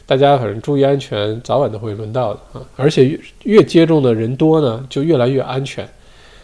[0.06, 2.62] 大家反正注意安全，早晚都会轮到的啊。
[2.76, 5.88] 而且越越接种的人多呢，就越来越安全。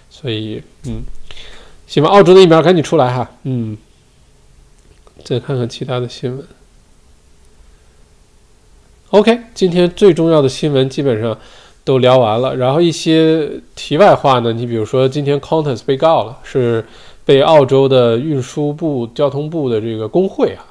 [0.10, 1.02] 所以嗯，
[1.88, 3.30] 希望澳洲的疫苗赶紧出来哈。
[3.44, 3.78] 嗯，
[5.26, 6.46] 再看看其他的新闻。
[9.12, 11.38] OK，今天最重要的新闻基本上
[11.86, 12.54] 都聊完了。
[12.58, 16.84] 然后一些题外话呢，你比如说今天 Qantas 被告了，是
[17.24, 20.68] 被澳洲的运输部、交通部的这个工会啊，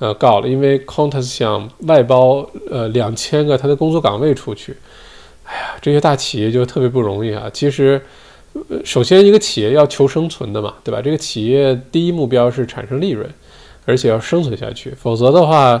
[0.00, 4.76] 呃告了，因为 Qantas 想外包呃两千个他的工作岗位出去。
[5.44, 7.48] 哎呀，这些大企业就特别不容易啊。
[7.54, 8.02] 其实，
[8.84, 11.00] 首先一个企业要求生存的嘛，对吧？
[11.00, 13.24] 这个企业第一目标是产生利润，
[13.84, 15.80] 而且要生存下去，否则的话。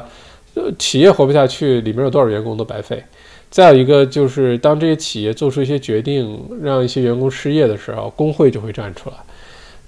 [0.78, 3.02] 企业活不下去，里面有多少员工都白费。
[3.50, 9.16] 再有一个就是，当这些企业做出一些决定，让一些员工失业的时候，工会就会站出来。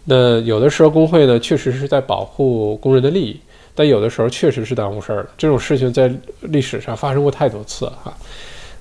[0.04, 3.38] 那有的时候工会呢，确实是在保护工人的利益，
[3.74, 5.28] 但有的时候确实是耽误事儿了。
[5.36, 8.14] 这种事情在历史上发生过太多次了哈。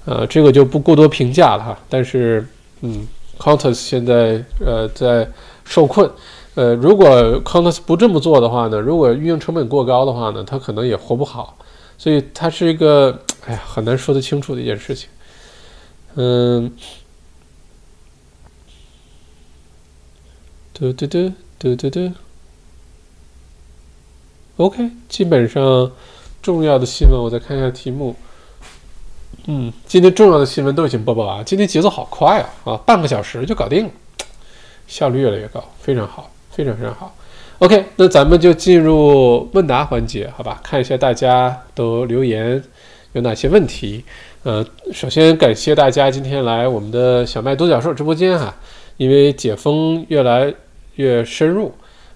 [0.06, 1.78] 呃，这个就不过多评价了哈。
[1.90, 2.48] 但是，
[2.80, 3.06] 嗯
[3.38, 5.28] ，Qantas 现在呃在
[5.66, 6.10] 受困。
[6.56, 7.10] 呃，如果
[7.44, 11.58] Qantas 不这么做的话呢，如果运营成本过高的话呢，他可能也活不好。
[12.00, 15.10] 所以它是一个，哎呀，很难说得清楚的一件事情。
[16.16, 16.74] 嗯，
[20.74, 22.12] 嘟嘟嘟嘟嘟嘟。
[24.56, 25.92] OK，基本上
[26.42, 28.16] 重要的新闻，我再看一下题目。
[29.48, 32.72] 嗯，今天重要的新闻都已经播报完，今天节奏好快啊！
[32.72, 33.92] 啊，半个小时就搞定了，
[34.88, 37.14] 效率越来越高，非常好，非常非常好。
[37.60, 40.62] OK，那咱们就进入问答环节，好吧？
[40.64, 42.64] 看一下大家都留言
[43.12, 44.02] 有哪些问题。
[44.44, 48.56] 呃，首先感谢大家今天来我们的小麦独角兽直播间哈，
[48.96, 50.54] 因为解封越来
[50.96, 51.74] 越深入，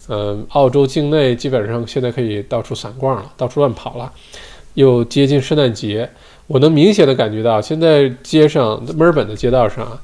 [0.08, 4.10] 嗯，澳洲境内基本上现在可以到处散逛了，到处乱跑了，
[4.76, 6.10] 又接近圣诞节，
[6.48, 10.00] 我能明显的感觉到现在街上墨尔本的街道上。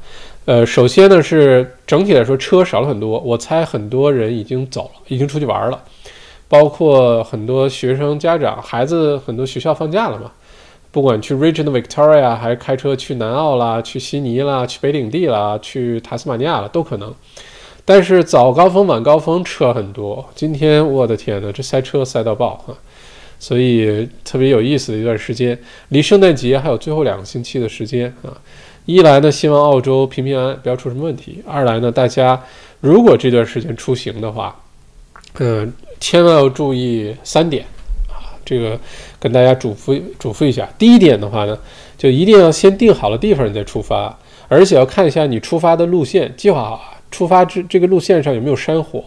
[0.49, 5.79] 呃，首先呢是整体来说车少了很多，我猜很多人已经走了，已经出去玩了，
[6.47, 10.31] 包括很多学生家长孩子，很多学校放假了嘛，
[10.89, 17.13] 不管去 Regional Victoria 还是开车去南澳啦，去悉尼啦，去北领地啦，去塔斯马尼亚了都可能。
[17.85, 20.27] 但是早高峰、晚高峰车很多。
[20.33, 22.73] 今天我的天呐，这塞车塞到爆啊！
[23.37, 25.55] 所以特别有意思的一段时间，
[25.89, 28.33] 离圣诞节还有最后两个星期的时间啊。
[28.89, 32.41] 一来呢，希望澳洲平平安安，不要出什么问题；二来呢，大家
[32.79, 34.59] 如果这段时间出行的话，
[35.37, 37.63] 嗯，千万要注意三点
[38.07, 38.33] 啊。
[38.43, 38.79] 这个
[39.19, 40.67] 跟大家嘱咐嘱咐一下。
[40.79, 41.55] 第一点的话呢，
[41.99, 49.03] 就一定要先定好了地方你再出发，而且要看一下你出发的路线，计划好出发这这个路线上有没有山火，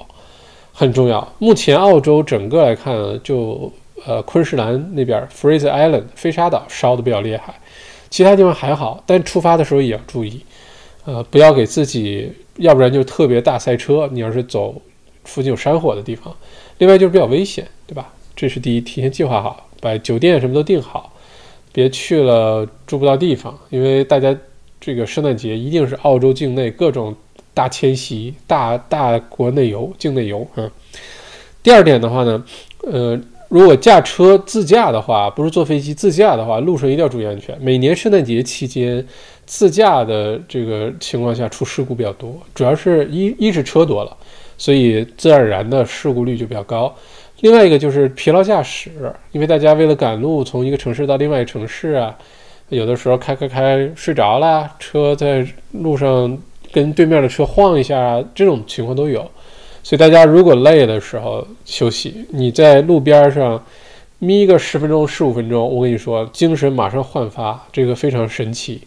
[0.73, 1.27] 很重要。
[1.41, 3.73] 目前澳洲整个来看，就
[4.07, 7.53] 呃，昆士兰那边 Fraser Island 飞沙岛烧的比较厉害，
[8.13, 10.39] 其他地方还好，但出发的时候也要注意，
[11.07, 14.07] 呃，不要给自己，要不然就特别大塞车。
[14.13, 14.75] 你要是走
[15.25, 16.37] 附近有山火的地方，
[16.77, 18.13] 另外就是比较危险，对吧？
[18.37, 21.11] 这是第一，提前计划好，把酒店什么都订好，
[21.73, 23.59] 别去了住不到地方。
[23.71, 24.37] 因为大家
[24.79, 27.17] 这个圣诞节一定是澳洲境内各种
[27.55, 30.71] 大迁徙、大大国内游、境内游啊。
[31.63, 32.45] 第二点的话呢，
[32.83, 33.19] 呃。
[33.53, 37.55] 如果驾车自驾的话，不是坐飞机自驾的话，路上一定要注意安全。
[37.61, 39.07] 每年圣诞节期间，
[39.45, 44.17] 自驾的这个情况下出事故比较多，主要是一一是车多了，
[44.57, 46.91] 所以自然而然的事故率就比较高。
[47.41, 48.91] 另外一个就是疲劳驾驶，
[49.33, 52.17] 因为大家为了赶路，从一个城市到另外一个城市啊，
[52.71, 56.39] 有的时候开开开睡着了，车在路上
[56.73, 59.31] 跟对面的车晃一下，这种情况都有。
[59.83, 63.63] 所以大家如果累的时候休息，你在路边上
[64.19, 68.81] 眯个十分钟、十五分钟，我跟你说，精神马上焕发，这个非常神奇。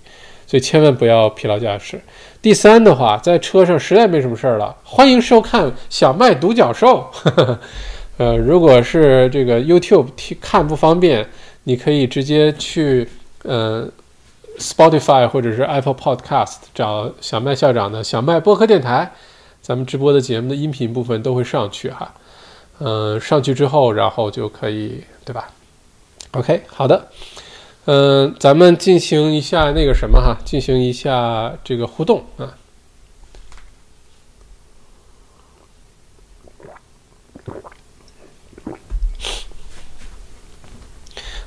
[0.47, 1.99] 所以千万不要疲劳驾驶。
[2.39, 7.09] 第三的话，在车上实在没什么事儿了，欢迎收看小麦独角兽。
[8.17, 10.07] 呃，如果是这个 YouTube
[10.39, 11.27] 看不方便，
[11.63, 13.09] 你可以直接去
[13.41, 13.89] 呃
[14.59, 19.11] Spotify 或者是 Apple Podcast 找小麦校长的小麦播客电台。
[19.65, 22.13] 咱们直播的节目的音频部分都会上去哈，
[22.77, 25.49] 嗯，上去之后，然后就可以，对吧
[26.33, 27.07] ？OK，好的，
[27.85, 32.53] 嗯，咱们进行一下那个什么哈，进行一下这个互动啊，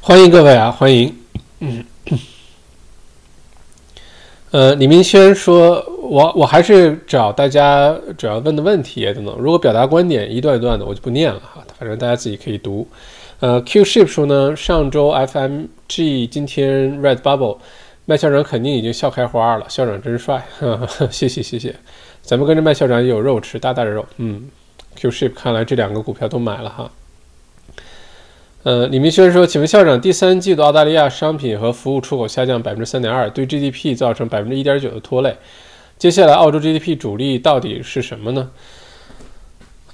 [0.00, 1.16] 欢迎各位啊，欢迎，
[1.60, 1.84] 嗯。
[4.50, 5.78] 呃，李明轩说
[6.08, 9.36] ：“我我还是找大家主要问的问题等等。
[9.38, 12.88] 如果表达观点一段一段的，我就不念了哈，反正大家自己可以读。”
[13.40, 17.58] 呃，Q Ship 说呢，上周 FMG，今天 Red Bubble，
[18.04, 20.44] 麦校长肯定已经笑开花了，校长真帅，
[21.10, 21.74] 谢谢谢谢。
[22.20, 24.04] 咱们跟着麦校长也有肉吃，大大的肉。
[24.16, 24.50] 嗯
[24.96, 26.90] ，Q Ship 看来这两个股票都买了哈。
[28.64, 35.36] 呃，李明轩说：“请问校长，第三季度澳大利亚商品和服务出口下降百分之三点二，对 GDP 造成百分之一点九的拖累。
[35.98, 38.50] 接下来，澳洲 GDP 主力到底是什么呢？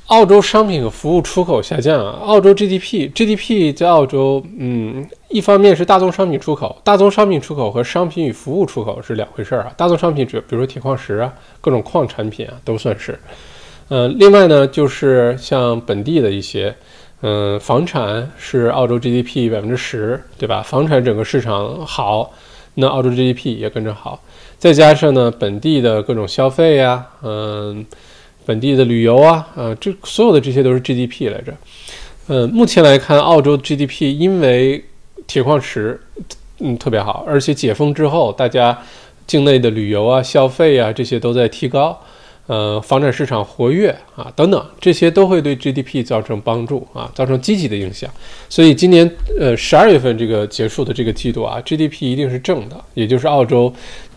[0.08, 9.72] 澳洲商品和服务出口下降啊，澳洲 GDP，GDP 在澳洲，嗯，一方面是大宗商品出口，大宗商品出口和商品与服务出口是两回事儿啊。
[9.78, 13.18] 大宗商品，比比如说铁矿石啊，各种矿产品啊，都算是。
[13.88, 16.74] 嗯，另外呢，就是像本地的一些。”
[17.26, 20.60] 嗯，房产是澳洲 GDP 百分之十，对吧？
[20.60, 22.30] 房产整个市场好，
[22.74, 24.20] 那澳洲 GDP 也跟着好。
[24.58, 27.84] 再加上呢，本地的各种消费呀，嗯，
[28.46, 31.54] 本地的旅游啊，啊，这所有的这些都是 GDP 来着。
[32.28, 34.82] 嗯，目前来看，澳洲 GDP 因为
[35.26, 36.00] 铁矿石，
[36.60, 38.78] 嗯，特别好，而且解封之后，大家
[39.26, 42.00] 境内的旅游啊、消费啊这些都在提高。
[42.46, 48.10] 呃，房产市场活跃啊，等等，这些都会对 GDP 造成帮助啊，造成积极的影响。
[48.50, 53.72] 所以今年呃十二月份这个结束的这个季度啊，GDP 一定是正的，也就是澳洲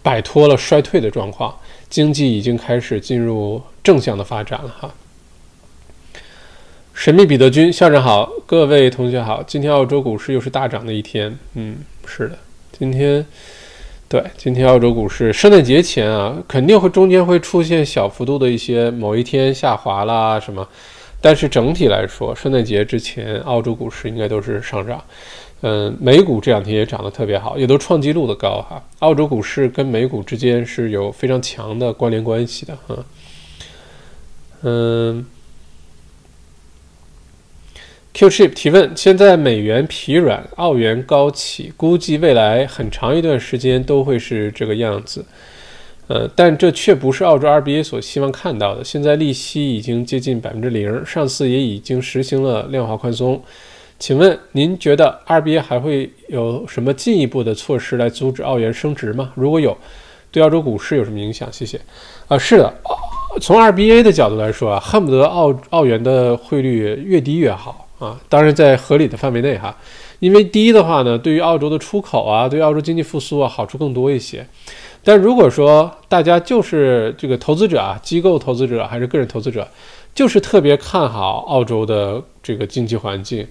[0.07, 1.53] 摆脱了衰退的状况，
[1.89, 4.89] 经济已经开始进入正向的发展了哈。
[6.93, 12.39] 神秘彼得君校长好，各位同学好，今天澳洲股市又是大涨的一天，嗯，是的，
[12.71, 13.25] 今天。
[14.07, 20.65] 对，今天澳洲股市圣诞节前啊，肯定会中间会出现小幅度的一些某一天下滑啦什么，
[21.19, 25.03] 但是整体来说，圣诞节之前澳洲股市应该都是上涨。
[25.61, 28.83] 嗯，美股这两天也涨得特别好，也都创纪录的高哈。
[28.99, 33.05] 澳洲股市跟美股之间是有非常强的关联关系的哈。
[34.61, 35.25] 嗯。
[38.13, 45.23] Qship 提问：现在美元疲软，澳元高起，估计未来很长一段时间都会是这个样子。
[46.07, 48.83] 呃，但这却不是澳洲 RBA 所希望看到的。
[48.83, 53.39] 现在利息已经接近百分之零，上次也已经实行了量化宽松。
[53.99, 59.31] 请问您觉得 RBA 还会有什么进一步的措施来阻止澳元升值吗？
[59.35, 59.75] 如果有，
[60.31, 61.51] 对澳洲股市有什么影响？
[61.51, 61.81] 谢谢。
[62.27, 62.73] 啊，是的。
[63.41, 69.75] 从 RBA 的角度来说啊，恨不得澳澳元的汇率越低越好啊，当然在合理的范围内哈。
[70.19, 74.45] 因为低的话呢，对于澳洲的出口啊，对澳洲经济复苏啊，好处更多一些。
[75.03, 79.67] 但如果说大家就是这个投资者啊，机构投资者还是个人投资者，
[80.15, 83.47] 就是特别看好澳洲的这个经济环境，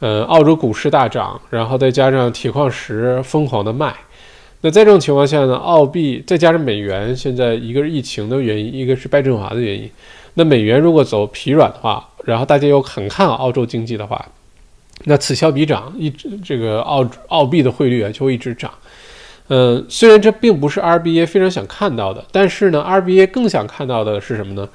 [0.00, 3.94] 呃，澳洲股市大涨，然后再加上铁矿石疯狂的卖，
[4.60, 9.90] 那在这种情况下呢，澳币再加上美元，现在一个是疫情的原因，一个是拜振华的原因，
[10.34, 14.22] 那美元如果走疲软的话，然后大家又很看好澳洲经济的话。
[15.04, 18.70] 那此消彼长，一直这个澳澳币的汇率啊就会一直涨。
[19.48, 24.68] 嗯，虽然这并不是 RBA 非常想看到的，但是呢，RBA 更想看到的是什么呢？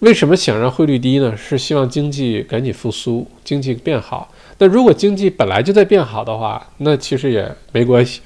[0.00, 1.36] 为什么想让汇率低呢？
[1.36, 4.28] 是希望经济赶紧复苏，经济变好。
[4.62, 8.20] 那如果经济本来就在变好的话，那其实也没关系。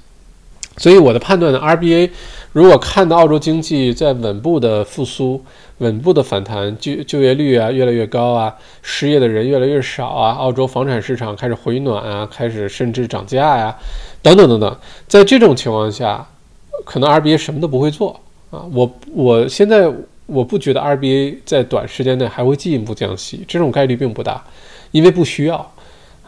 [0.76, 2.11] 所以我的判断呢，RBA
[2.53, 5.43] 如果看到澳洲经济在稳步的复苏。
[5.78, 13.76] 稳步的反弹，就就业率啊越来越高啊，失业的人越来越少啊，澳洲房产市场开始回暖啊，开始甚至涨价呀，
[14.22, 14.74] 等等等等。
[15.07, 16.26] 在这种情况下，
[16.87, 18.18] 可能 RBA 什么都不会做
[18.51, 18.64] 啊。
[18.72, 19.93] 我我现在
[20.24, 24.43] 我不觉得 RBA 在短时间内还会进一步降息，这种概率并不大，
[24.93, 25.72] 因为不需要。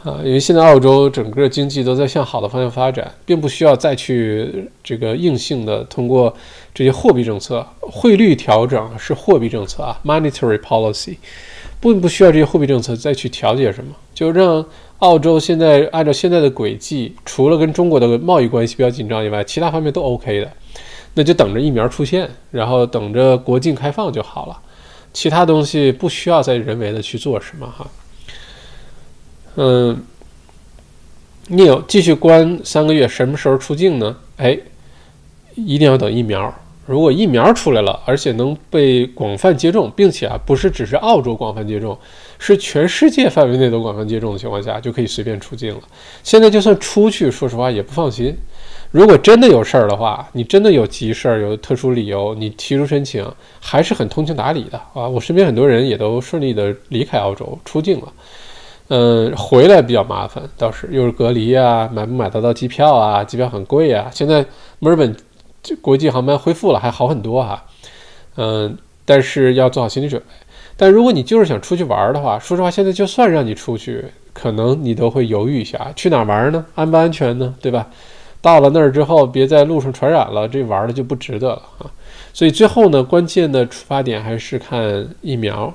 [0.04, 6.32] 啊，因为现在澳洲整个经济都在向好的方向发展，并不需要再去这个硬性的通过
[6.72, 11.16] 这些货币政策、汇率调整是货币政策啊，monetary policy，
[11.80, 14.64] 并不需要这些货币政策再去调节什么，就让
[14.98, 20.50] 澳洲现在按照现在的轨迹，除了跟中国的贸易关系比较紧张以外，其他方面都 OK 的，
[21.14, 24.56] 那就等着疫苗出现，然后等着国境开放就好了，
[25.12, 27.84] 其他东西不需要再人为的去做什么哈。
[29.60, 30.04] 嗯
[31.50, 34.16] ，Neil 继续关三个月，什么时候出境呢？
[34.36, 34.56] 哎，
[35.56, 36.54] 一定要等疫苗。
[36.86, 41.98] 如果疫苗出来了，而且能被广泛接种，并且啊，不是只是澳洲广泛接种，
[42.38, 45.80] 是全世界范围内都广泛接种的情况下，就可以随便出境了。
[46.22, 48.32] 现在就算出去，说实话也不放心。
[48.92, 53.28] 如果真的有事儿的话，你真的有急事儿、有特殊理由，你提出申请，
[53.58, 55.08] 还是很通情达理的啊。
[55.08, 58.12] 我身边很多人也都顺利的离开澳洲出境了。
[58.88, 63.22] 嗯，回来比较麻烦，倒是又是隔离啊，买不买得到机票啊？
[63.22, 64.10] 机票很贵啊。
[64.12, 64.44] 现在
[64.78, 65.14] 墨尔本
[65.82, 67.62] 国际航班恢复了，还好很多哈。
[68.36, 70.26] 嗯，但是要做好心理准备。
[70.76, 76.64] 但如果你就是想出去玩的话，说实话，现在就算让你出去，可能你都会犹豫一下，去哪玩呢？
[76.74, 77.54] 安不安全呢？
[77.60, 77.86] 对吧？
[78.40, 81.90] 到了那儿之后，别在路上传染了，这玩的就不值得了啊。
[82.32, 85.74] 所以最后呢，关键的出发点还是看疫苗。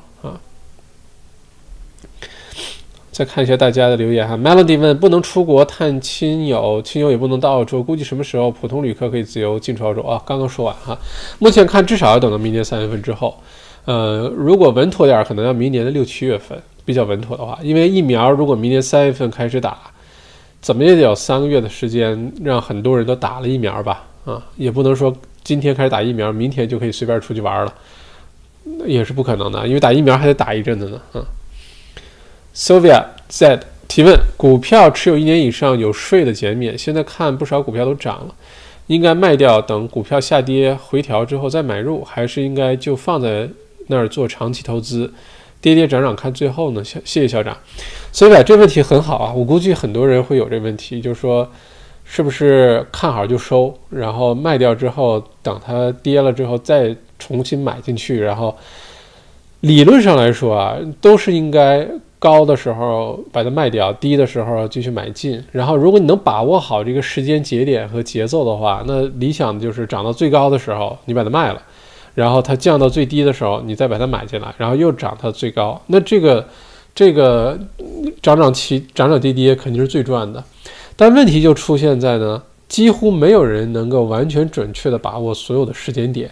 [3.14, 10.20] 再看一下大家的留言哈，Melody 问不能出国探亲友，亲友也不能到澳洲，估计什么时候普通旅客可以自由进出澳洲啊？
[10.26, 10.98] 刚刚说完哈，
[11.38, 13.38] 目前看至少要等到明年三月份之后，
[13.86, 19.78] 呃，如果稳妥点，可能要明年的六七月份比较稳妥的话，因为疫苗如果明年三月份开始打，
[20.60, 24.06] 怎么也得有三个月的时间让很多人都打了疫苗吧？
[24.26, 27.72] 啊，也不能说今天开始打疫苗，明天就可以随便出去玩了，
[28.88, 31.22] 也是不可能的，因为打疫苗还得打一阵子呢，啊。
[32.56, 38.36] Sylvia said 提问：股票持有一年以上有税的减免，现在看不少股票都涨了，
[38.88, 43.50] 应该卖掉，等股票下跌回调之后再买入，还是应该就放在
[43.88, 45.12] 那儿做长期投资，
[45.60, 46.84] 跌跌涨涨看最后呢？
[46.84, 47.58] 谢谢谢校长。
[48.14, 51.52] Sylvia 这问题很好啊，我估计很多人会有这问题，就是说
[52.06, 58.56] 是不是看好就收，然后卖掉之后等它跌了之后再重新买进去，然后
[59.62, 61.88] 理论上来说啊，都是应该。
[62.24, 65.44] 高的时候把它卖掉，低的时候继续买进。
[65.52, 71.62] 然后，如果你能把握好这个时间节点和节奏的话，那理想就是涨到最高的时候你把它卖了，
[72.16, 75.82] 然后它降到最低的时候你再把它买进来，然后又涨它最高。
[75.88, 76.48] 那这个
[76.96, 77.60] 这个
[78.22, 80.42] 涨涨起涨涨跌跌肯定是最赚的。
[80.96, 86.32] 但问题就出现在呢，几乎没有人能够完全准确的把握所有的时间点。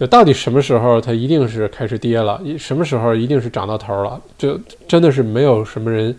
[0.00, 6.16] 就到底什么时候它一定是开始跌了，什么时候一定是涨到头了，就真的是没有什么人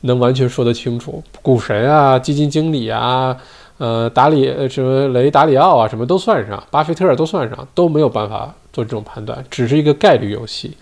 [0.00, 1.22] 能完全说得清楚。
[1.40, 3.36] 股神啊，基金经理啊，
[3.78, 10.76] 呃，达里什么雷达里奥啊，什么都算上，巴菲特都算上，都没有办法做这种判断，只是一个概率游戏。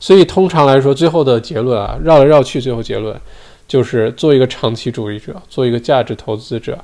[0.00, 3.16] 所以通常来说，最后的结论啊，绕来绕去，最后结论
[3.68, 6.76] 就是做一个长期主义者，做一个价值投资者。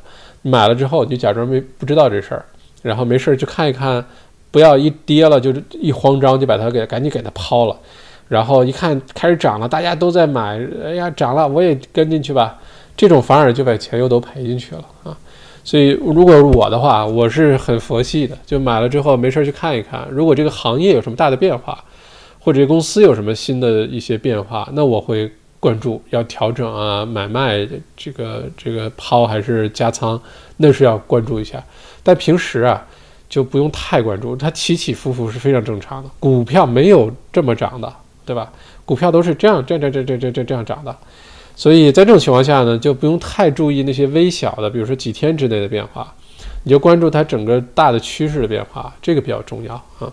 [0.43, 2.45] 买了之后，你就假装没不知道这事儿，
[2.81, 4.05] 然后没事儿去看一看。
[4.51, 7.77] 不要一跌了就是一慌张就把它给赶紧给它抛了，
[8.29, 12.59] 然后一看开始涨了，大家都在买，哎呀涨了我也跟进去吧，
[12.97, 15.17] 这种反而就把钱又都赔进去了啊。
[15.63, 20.09] 所以如果我的话，我是很佛系的，就买了之后没事去看一看。
[20.11, 21.85] 如果这个行业有什么大的变化，
[22.41, 25.31] 或者公司有什么新的一些变化，那我会
[25.61, 30.19] 关注要调整啊，买卖这个这个抛还是加仓，
[30.57, 31.63] 那是要关注一下。
[32.03, 32.87] 但平时啊，
[33.31, 36.11] 就不用太关注，它起起伏伏是非常正常的。
[36.19, 37.91] 股票没有这么涨的，
[38.27, 38.53] 对吧？
[38.85, 40.95] 股票都是这样这样这样这样这样这样涨的。
[41.55, 46.13] 所以在这种情况下呢，就不用太注意那些微小的，比如说几天之内的变化，
[46.65, 50.11] 你就关注它整个大的趋势的变化，这个比较重要啊。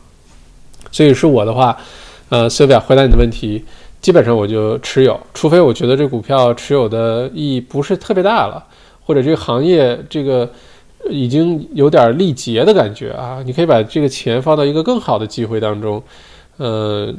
[0.92, 1.76] 所以是我的话，
[2.30, 3.64] 呃，所以表回答你的问题，
[4.02, 8.64] 基本上我就持有，除非我觉得这股票持有的意义不是特别大了，
[9.06, 10.50] 或者这个行业这个
[11.10, 16.02] 已经有点力竭的感觉啊，你可以把这个钱放到一个更好的机会当中，
[16.58, 17.14] 呃，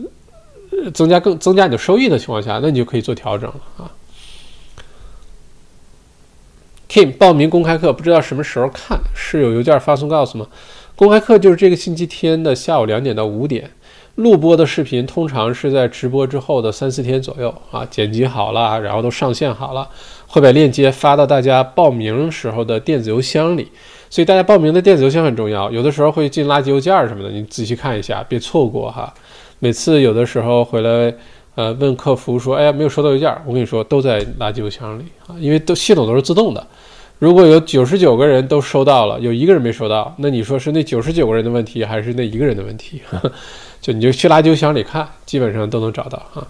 [0.92, 3.90] 增加更增加你的收益的情况下，那你就可以做调整了啊。
[6.88, 10.46] Kim 报名公开课不知道什么时候看，是有邮件发送告诉吗？
[10.96, 13.70] 公开课就是这个星期天的下午两点到五点，
[14.14, 19.88] 录播的视频通常是在直播之后的三四天左右啊，剪辑好了，然后都上线好了，
[20.28, 23.66] 会把链接发到大家报名时候的电子邮箱里。
[24.08, 29.12] 所以大家报名的电子邮箱很重要，有的时候会进垃圾邮件什么的，你仔细看一下，别错过哈。
[29.58, 31.12] 每次有的时候回来。
[31.54, 33.28] 呃，问客服说，哎呀，没有收到邮件。
[33.44, 36.64] 我跟你说，都在垃圾邮箱里啊，因为都系统都是自动的。
[37.18, 43.02] 如果有九十九个人都收到了，有一个人没收到，那你说是那九十九个人的问题，还是那一个人的问题？
[43.82, 46.46] 就你就去垃圾邮箱里看，基本上都能找到哈。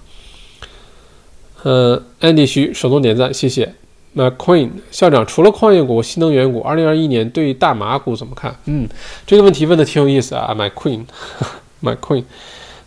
[1.63, 3.75] 呃，Andy 徐手动点赞，谢谢。
[4.13, 8.55] 那 Queen 校长，除了矿业股、新能源股，二零二一年对大麻股怎么看？
[8.67, 8.89] 嗯，
[9.27, 12.25] 这个问题问的挺有意思啊，My Queen，My Queen。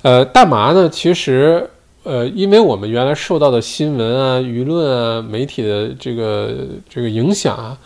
[0.01, 1.69] 呃，大麻呢，其实。
[2.03, 6.51] 呃，因为我们原来受到的新闻啊、舆论啊、媒体的这个
[6.89, 7.77] 这个影响啊，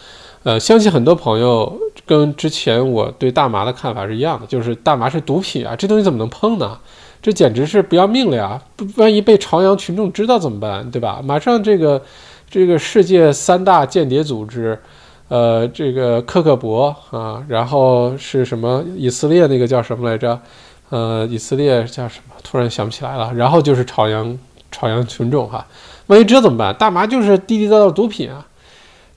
[0.44, 6.80] 呃，相信很多朋友跟之前我对大麻的看法是一样的，就是大麻是毒品啊，这东西怎么能碰呢？
[7.26, 8.62] 这简直是不要命了呀！
[8.76, 10.92] 不，万一被朝阳群众知道怎么办？
[10.92, 11.24] 对吧？
[11.24, 12.00] 马上这个
[12.48, 14.80] 这个世界三大间谍组织，
[15.28, 20.40] 呃，这个克格勃啊，然后是什么以色列那个叫什么来着？
[20.92, 22.36] 呃，以色列叫什么？
[22.44, 23.34] 突然想不起来了。
[23.34, 24.38] 然后就是朝阳，
[24.72, 25.66] 朝阳群众哈，
[26.06, 26.76] 万一这怎么办？
[26.76, 28.46] 大麻就是地地道道毒品啊！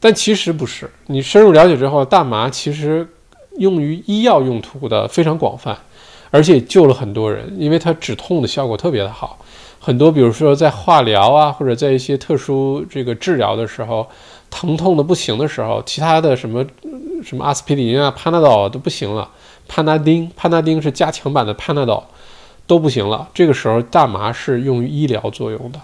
[0.00, 0.90] 但其实不是。
[1.08, 3.06] 你深入了解之后，大麻其实
[3.58, 5.76] 用于医药用途的非常广泛，
[6.30, 9.38] 而且救了很多人，因为它止痛的效果特别的好。
[9.80, 14.06] 很多，比如说在化疗啊，或者在一些特殊这个治疗的时候，
[14.50, 16.64] 疼痛的不行的时候，其他的什么
[17.22, 19.28] 什么阿司匹林啊、潘纳岛都不行了。
[19.68, 22.06] 潘达丁，潘达丁是加强版的潘纳岛，
[22.66, 23.28] 都不行了。
[23.32, 25.78] 这个时候，大麻是用于医疗作用的。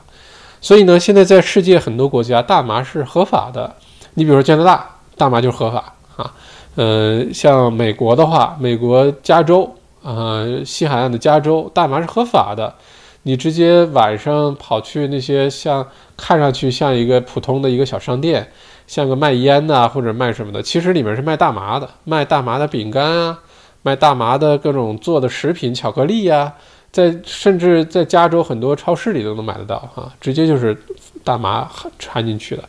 [0.61, 3.75] 所以呢，现在在世界很多国家，大麻是合法的。
[4.15, 6.35] 你比如说加拿大，大麻就是合法啊。
[6.75, 9.73] 呃，像美国的话，美国加州
[10.05, 12.75] 啊，西海岸的加州，大麻是合法的。
[13.23, 15.85] 你直接晚上跑去那些像
[16.17, 18.47] 看上去像一个普通的一个小商店，
[18.87, 23.41] 像个卖烟的或者卖什么的，其实里面是卖大麻的，卖大麻的饼干啊。
[23.87, 26.51] 卖大麻的各种做的食品、巧克力呀，
[26.91, 30.75] 在甚至在加州很多超市里都能买得到哈，直接就是
[31.23, 32.65] 大麻掺进去的。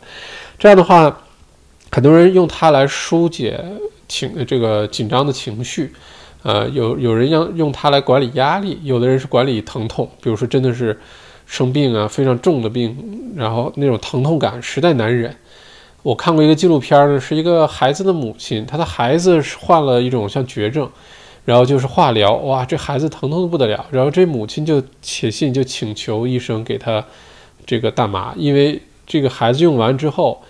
[0.59, 1.17] 这样的话，
[1.89, 3.63] 很多人用它来疏解
[4.09, 5.93] 情这个紧张的情绪，
[6.45, 10.95] 呃，有有人要用它来管理压力，有的人是管理疼痛，比如说真的是
[11.47, 12.95] 生病啊，非常重的病，
[13.35, 15.35] 然后那种疼痛感实在难忍。
[16.03, 20.87] 我看过一个纪录片呢，是一个孩子的母亲，她的孩子是患了一种像绝症，
[21.45, 27.03] 然后就是化疗，哇，这孩子疼痛的不得了，然后这母亲就写信就请求医生给他
[27.65, 30.43] 这个大麻，因为这个孩子用完之后，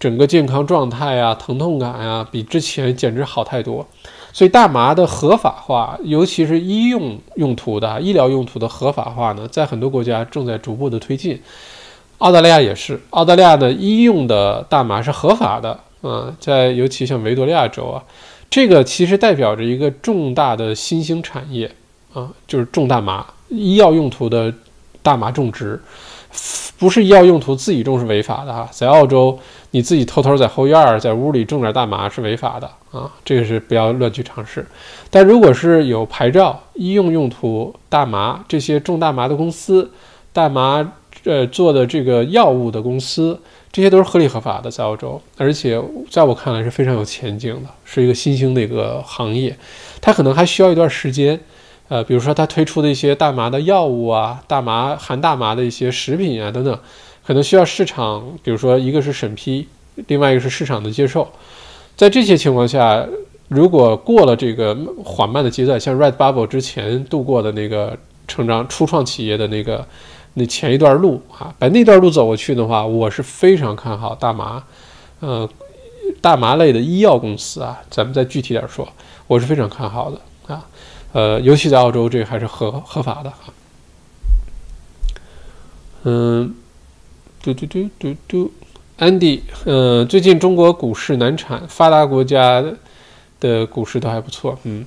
[0.00, 3.86] 整个健康状态啊、疼痛感啊，比之前简直好太多，
[4.36, 11.40] 所以大麻的合法化，尤其是医用用途的、医疗用途的合法化呢，在很多国家正在逐步的推进。
[12.18, 18.04] 澳大利亚也是，澳大利亚的医用的大麻是合法的，嗯，在尤其像维多利亚州啊，
[18.50, 21.74] 这个其实代表着一个重大的新兴产业
[22.12, 24.52] 啊，就是种大麻，医药用途的
[25.02, 25.82] 大麻种植，
[26.78, 29.38] 不是医药用途自己种是违法的哈，在澳洲
[29.70, 34.66] 你自己偷偷在后院儿在屋里种点大麻是违法的啊，这个是不要乱去尝试。
[35.10, 39.90] 但如果是有牌照医用用途大麻这些种大麻的公司，
[40.32, 40.92] 大麻。
[41.24, 43.36] 呃，做的这个药物的公司，
[43.72, 49.56] 这些都是合理合法的，在澳洲，而且在我看来是非常有前景的，是一个新兴的一个行业。
[50.00, 51.40] 它可能还需要一段时间，
[51.88, 56.78] 呃，比如说它推出的一些大麻的药物啊，大麻含大麻的一些食品啊等等，
[57.24, 59.68] 可能需要市场，比如说一个是审批，
[60.08, 61.28] 另外一个是市场的接受。
[61.96, 63.06] 在这些情况下，
[63.48, 69.86] 如果过了这个缓慢的阶段，像 Red Bubble 之前度过的那个成长初创企业的那个
[70.34, 74.62] 那前一段路啊，把那段路走过去的话，我是非常看好大麻，
[75.20, 75.48] 呃，
[76.20, 78.86] 大麻类的医药公司啊，咱们再具体点说，
[79.28, 80.20] 我是非常看好的，
[81.12, 83.38] 呃，尤其在澳洲，这个还是合合法的啊。
[86.04, 86.54] 嗯，
[87.42, 88.52] 嘟嘟嘟嘟嘟
[88.98, 92.64] ，Andy，呃，最近中国股市难产，发达国家
[93.40, 94.58] 的股市都还不错。
[94.64, 94.84] 嗯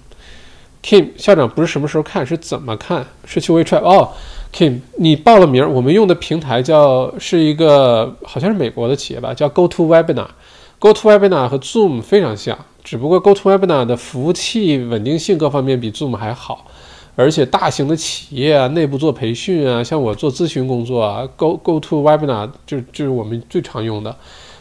[0.83, 3.05] ，Kim 校长不是什么时候看，是怎么看？
[3.25, 4.13] 是去 WeChat 哦
[4.53, 16.65] ，Kim，你报了名，我们用的平台叫是一个好像是美国的企业吧，叫 GoToWebinar，GoToWebinar 和 Zoom 非常像，只不过 GoToWebinar 的服务器稳定性各方面比 Zoom 还好。
[17.15, 24.15] 而且大型的企业啊，内部做培训啊，像我做咨询工作啊，Go Go To Webinar 就就是我们最常用的，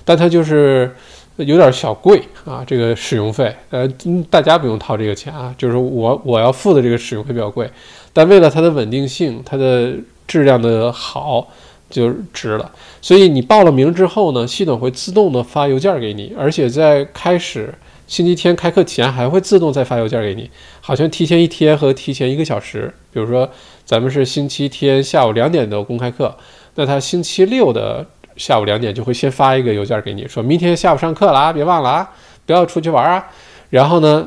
[0.04, 0.92] 但它就是
[1.36, 3.86] 有点小贵啊，这个使用费，呃，
[4.28, 7.70] 大家不用掏这个钱啊，就是我我要付的这个使用费比较贵，
[8.12, 9.92] 但为了它的稳定性，它的
[10.26, 11.46] 质量的好，
[11.88, 12.68] 就值了。
[13.00, 17.72] 所以你报了名之后呢，系统会自动的发邮件给你，而且在开始。
[18.08, 20.50] 星期天开课前还会自动再发邮件给你，
[20.80, 22.92] 好像提前一天和提前一个小时。
[23.12, 23.48] 比如说，
[23.84, 26.34] 咱们是星期天下午两点的公开课，
[26.76, 28.04] 那他星期六的
[28.38, 32.10] 下午两点就会先发一个邮件给你，说明天下午上课了啊，别忘了啊，
[32.46, 33.26] 不要出去玩啊。
[33.68, 34.26] 然后呢，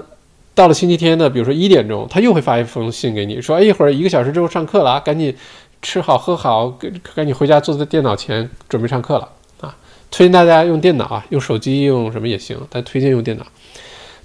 [0.54, 5.36] 到了星期天呢，比如说一点钟，他又会发一封信给你，说哎，一会儿一个小时之后上课了啊，赶紧
[5.82, 6.70] 吃好喝好，
[7.16, 9.28] 赶紧回家坐在电脑前准备上课了
[9.60, 9.76] 啊。
[10.12, 13.46] 推荐大家用电脑啊，用手机用什么也行，但推荐用电脑。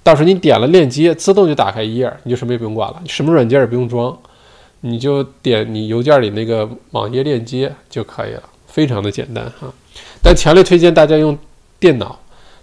[0.07, 4.17] 到时候你点了链接，自动就打开一页，你就什么也不用管了，什么软件也不用装，
[4.79, 9.67] 你就点你邮件里那个网页链接就可以了，非常的简单哈。
[10.23, 11.37] 但强烈推荐大家用
[11.77, 12.17] 电脑、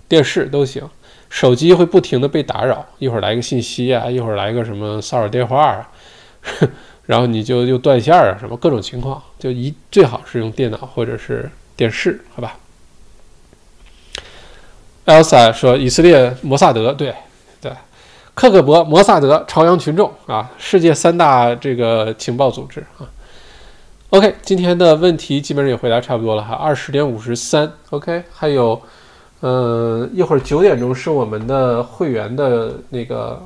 [0.08, 0.88] 电视都行，
[1.28, 5.90] 手机会不停的被打扰，一会儿来个信息啊，一会儿来个什么骚扰电话啊，
[7.04, 12.56] 然后你就又断线啊，什么各种情况，就一最好是用电脑或者是电视，好吧
[15.04, 17.14] ？Elsa 说以色列摩萨德对。
[18.34, 23.06] 克格勃、摩萨德、朝阳群众啊，世界三大这个情报组织啊。
[24.10, 26.54] OK，今天的问题基本上也回答差不多了哈。
[26.54, 28.80] 二十点五十三，OK，还有，
[29.40, 33.40] 呃，一会儿九点钟是我们的会员的那个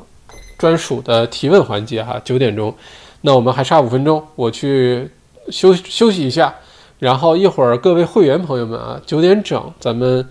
[0.57, 2.19] 专属的提问环节哈。
[2.25, 2.75] 九点钟，
[3.21, 5.11] 那我们还差五分钟，我去
[5.51, 6.55] 休休息一下，
[6.99, 10.27] 然后一会儿各位会员朋友们啊，九点整咱们。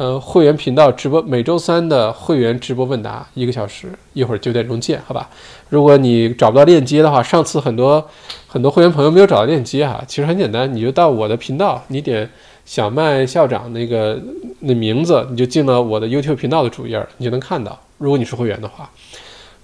[0.00, 5.28] 呃，会员频道直播每周三的会员直播问答一个小时，一会儿九点钟见，好吧？
[5.68, 8.02] 如果你找不到链接的话，上次很多
[8.48, 12.26] 很多会员朋友没有找到链接哈，其实很简单，你就到我的频道，你点
[12.64, 14.18] 小麦校长那个
[14.60, 17.78] 那名字，你就进了我的 YouTube 频道的主页，你就能看到。
[17.98, 18.90] 如果你是会员的话，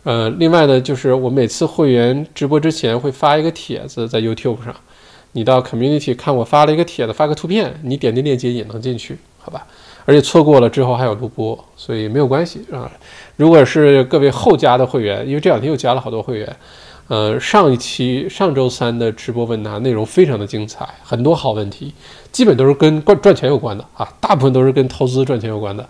[0.03, 4.76] 呃，另外呢，就是我每次会员直播之前会发一个帖子在 YouTube 上，
[5.32, 9.66] 你到 Community 看我发了一个帖子，发个图片，你点那链接也能进去，好吧？
[10.07, 12.91] 而且错过了之后还有录播，所以没有关系啊。
[13.37, 16.57] 如果是各位后加的会员，因为这两天又加了好多会员，
[17.09, 21.93] 呃，上一期上周三的直播问答内容非常的精彩，很多好问题，
[22.33, 25.87] 基本都是跟赚赚钱有关的啊，大部分都是跟投资赚钱有关的。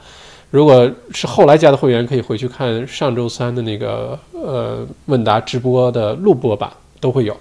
[0.50, 7.36] 如果是后来加的会员，可以回去看上周三的那个呃问答直播的录播版都会有，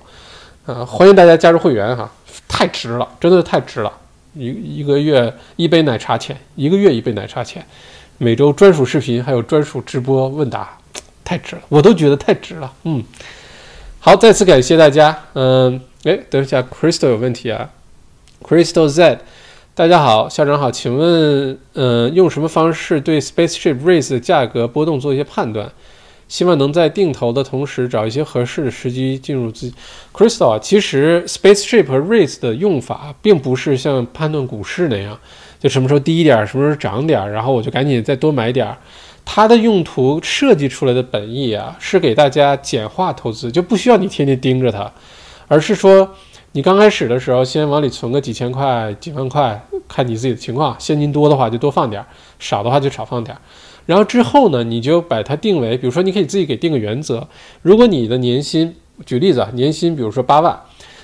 [0.66, 2.12] 呃，欢迎大家加入会员哈，
[2.48, 3.92] 太值了，真的是太值了。
[4.36, 7.66] 一一个月一杯奶茶钱，一个月一杯奶茶钱，
[8.18, 10.78] 每周专属视频，还有专属直播问答，
[11.24, 12.72] 太值了，我都觉得太值了。
[12.84, 13.04] 嗯，
[14.00, 15.18] 好，再次感谢大家。
[15.34, 17.70] 嗯，哎，等一下，Crystal 有问题啊
[18.44, 19.20] ，Crystal Z，
[19.74, 25.72] 大家好，校长好，请问，嗯，用什么方式对 Spaceship Race 的价格波动做一些判断？
[26.28, 29.76] 希望能在定投的同时找一些合适的时机进入自己。
[30.14, 35.18] Crystal 啊，其实 Spaceship 和 Raise 的用法并不是像判断股市那样，
[35.60, 38.78] 就什么时候低一点，什么时候涨点，然后我就赶紧再多买点儿。
[39.24, 44.92] 它的用途设计出来的本意啊，是给大家简化投资，就不需要你天天盯着它，
[45.48, 46.12] 而是说
[46.52, 52.08] 你刚开始的时候先往里存个几千块、几万块，看你自己的情况，现金多的话就多放点儿，
[52.38, 53.42] 少的话就少放点儿。
[53.86, 57.28] 然后之后呢，你就把它定为，比如说，你可以自己给定个原则。
[57.62, 58.76] 如果你的年薪，
[59.06, 60.60] 举例子啊，年薪比如说八万，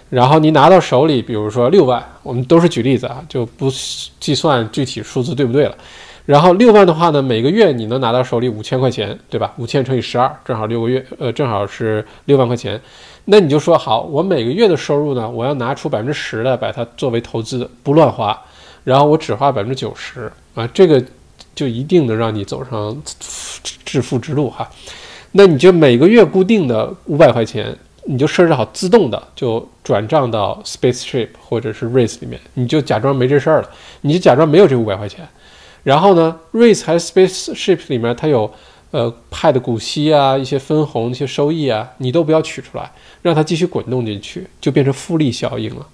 [0.10, 3.70] 然后你拿到手里，比如说六万，我们都是举例子啊，就不
[4.20, 5.76] 计算具体数字对不对了。
[6.26, 9.54] 然后六万的话呢，每个月你能拿到手里五千块钱，对吧？
[9.58, 12.82] 五千乘以十二，正好六个月，呃，正好是六万块钱。
[13.26, 18.40] 那你就说好，我每个月的收入呢，我要拿出百分之十的把它作为投资，不乱花，
[18.84, 21.04] 然后我只花百分之九十啊，这个。
[21.54, 23.02] 就一定能让你走上
[23.86, 24.70] 致富之路哈。
[25.34, 33.70] 那你就每个月固定的五百块钱，你就设置好自动的就转账到 Spaceship 或者是 Race 里面，你就假装没这事儿了，
[34.02, 35.28] 你就假装没有这五百块钱。
[35.84, 38.52] 然后呢，Race 还是 Spaceship 里面它有
[38.92, 42.92] 呃派的股息啊、一些分红、一些收益啊，你都不要取出来，
[43.22, 45.88] 让它继续滚动进去，就变成复利效应了。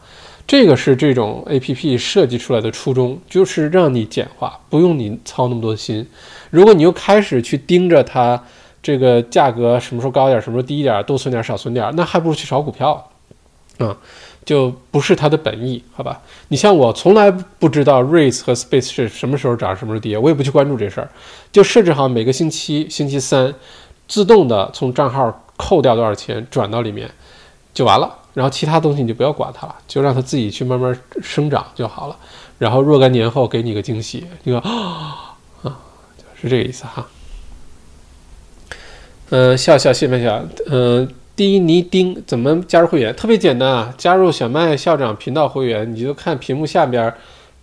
[0.47, 6.07] 这个是这种 A P P 设计出来的初衷，就是让你简化，不用你操那么多心。
[6.49, 8.41] 如果你又开始去盯着它。
[8.79, 13.09] 这个价格什么时候高点，什么时候低一点，多存点，少存点，那还不如去炒股票，
[13.79, 13.97] 啊，
[14.45, 16.21] 就不是它的本意，好吧？
[16.47, 21.09] 你像我从来不知道 Race 和 Space 是什么时候涨，什么时候跌，我也不去关注这事儿，
[21.51, 23.53] 就设置好每个星期星期三
[24.07, 27.09] 自动的从账号扣掉多少钱转到里面
[27.73, 32.15] 就完了，然后其他东西你就不要管它了，就让它自己去慢慢生长就好了。
[32.59, 35.39] 然后若干年后给你个惊喜，你说啊，
[36.39, 37.07] 是这个意思哈。
[39.31, 40.45] 嗯，笑笑谢谢笑。
[40.67, 43.11] 嗯，第尼丁怎么加入会员？
[43.15, 47.11] 特别简单啊，加入小麦校长频道会员，你就看屏幕下边，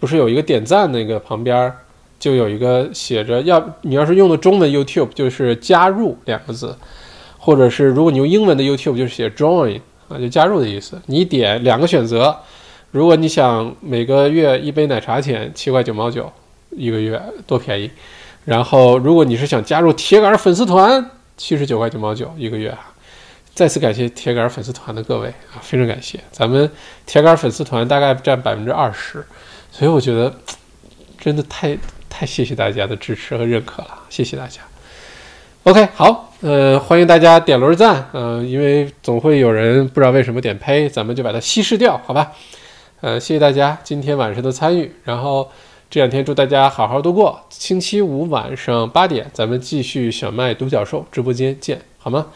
[0.00, 1.72] 不是有一个点赞那个旁边，
[2.18, 6.76] 就有一个写着要你要是用的中文 YouTube 就是加入两个字，
[7.38, 9.80] 或者是如果你用英文的 YouTube 就是写 Join
[10.14, 11.00] 啊，就加入的意思。
[11.06, 12.36] 你点两个选择，
[12.92, 16.32] 如果你想每个月一杯奶茶钱七块九毛九
[16.70, 17.90] 一个月多便宜，
[18.44, 21.10] 然后如果你是想加入铁杆粉丝团。
[21.36, 22.94] 七十九块九毛九一个月啊！
[23.56, 26.20] 再次感谢铁杆粉丝团的各位啊，非常感谢。
[26.30, 26.70] 咱们
[27.06, 29.26] 铁杆粉丝团大概占百分之二十，
[29.72, 30.32] 所以我觉得
[31.18, 31.76] 真的太
[32.08, 34.60] 太谢谢大家的支持和认可了，谢谢大家。
[35.64, 42.32] OK，好，呃，欢迎大家点轮赞，嗯，因为总会有人不知道为什么点呸，咱们就把它稀释掉，好吧？
[43.00, 45.48] 呃，谢谢大家今天晚上的参与，然后。
[45.90, 47.40] 这两天祝大家好好度过。
[47.50, 52.26] 星期五晚上八点，咱们继续小麦独角兽直播间见，好吗？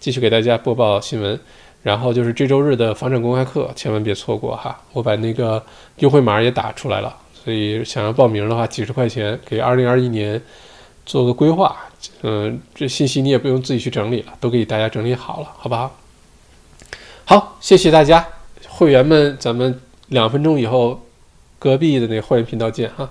[0.00, 1.38] 继续给大家播报新闻。
[1.84, 4.76] 然后就是这周日的房产公开课，千万别错过哈！
[4.92, 5.62] 我把那个
[5.98, 10.40] 优惠码也打出来了，所以想要报名的话，几十块钱给二零二一年
[11.06, 11.76] 做个规划。
[12.22, 15.96] 嗯，这信息你也不用自己去整理了，都给大家整理好了，好不好？
[17.24, 18.26] 好，谢谢大家，
[18.68, 21.00] 会员们，咱们两分钟以后。
[21.56, 23.10] 隔壁的那个会员频道见哈。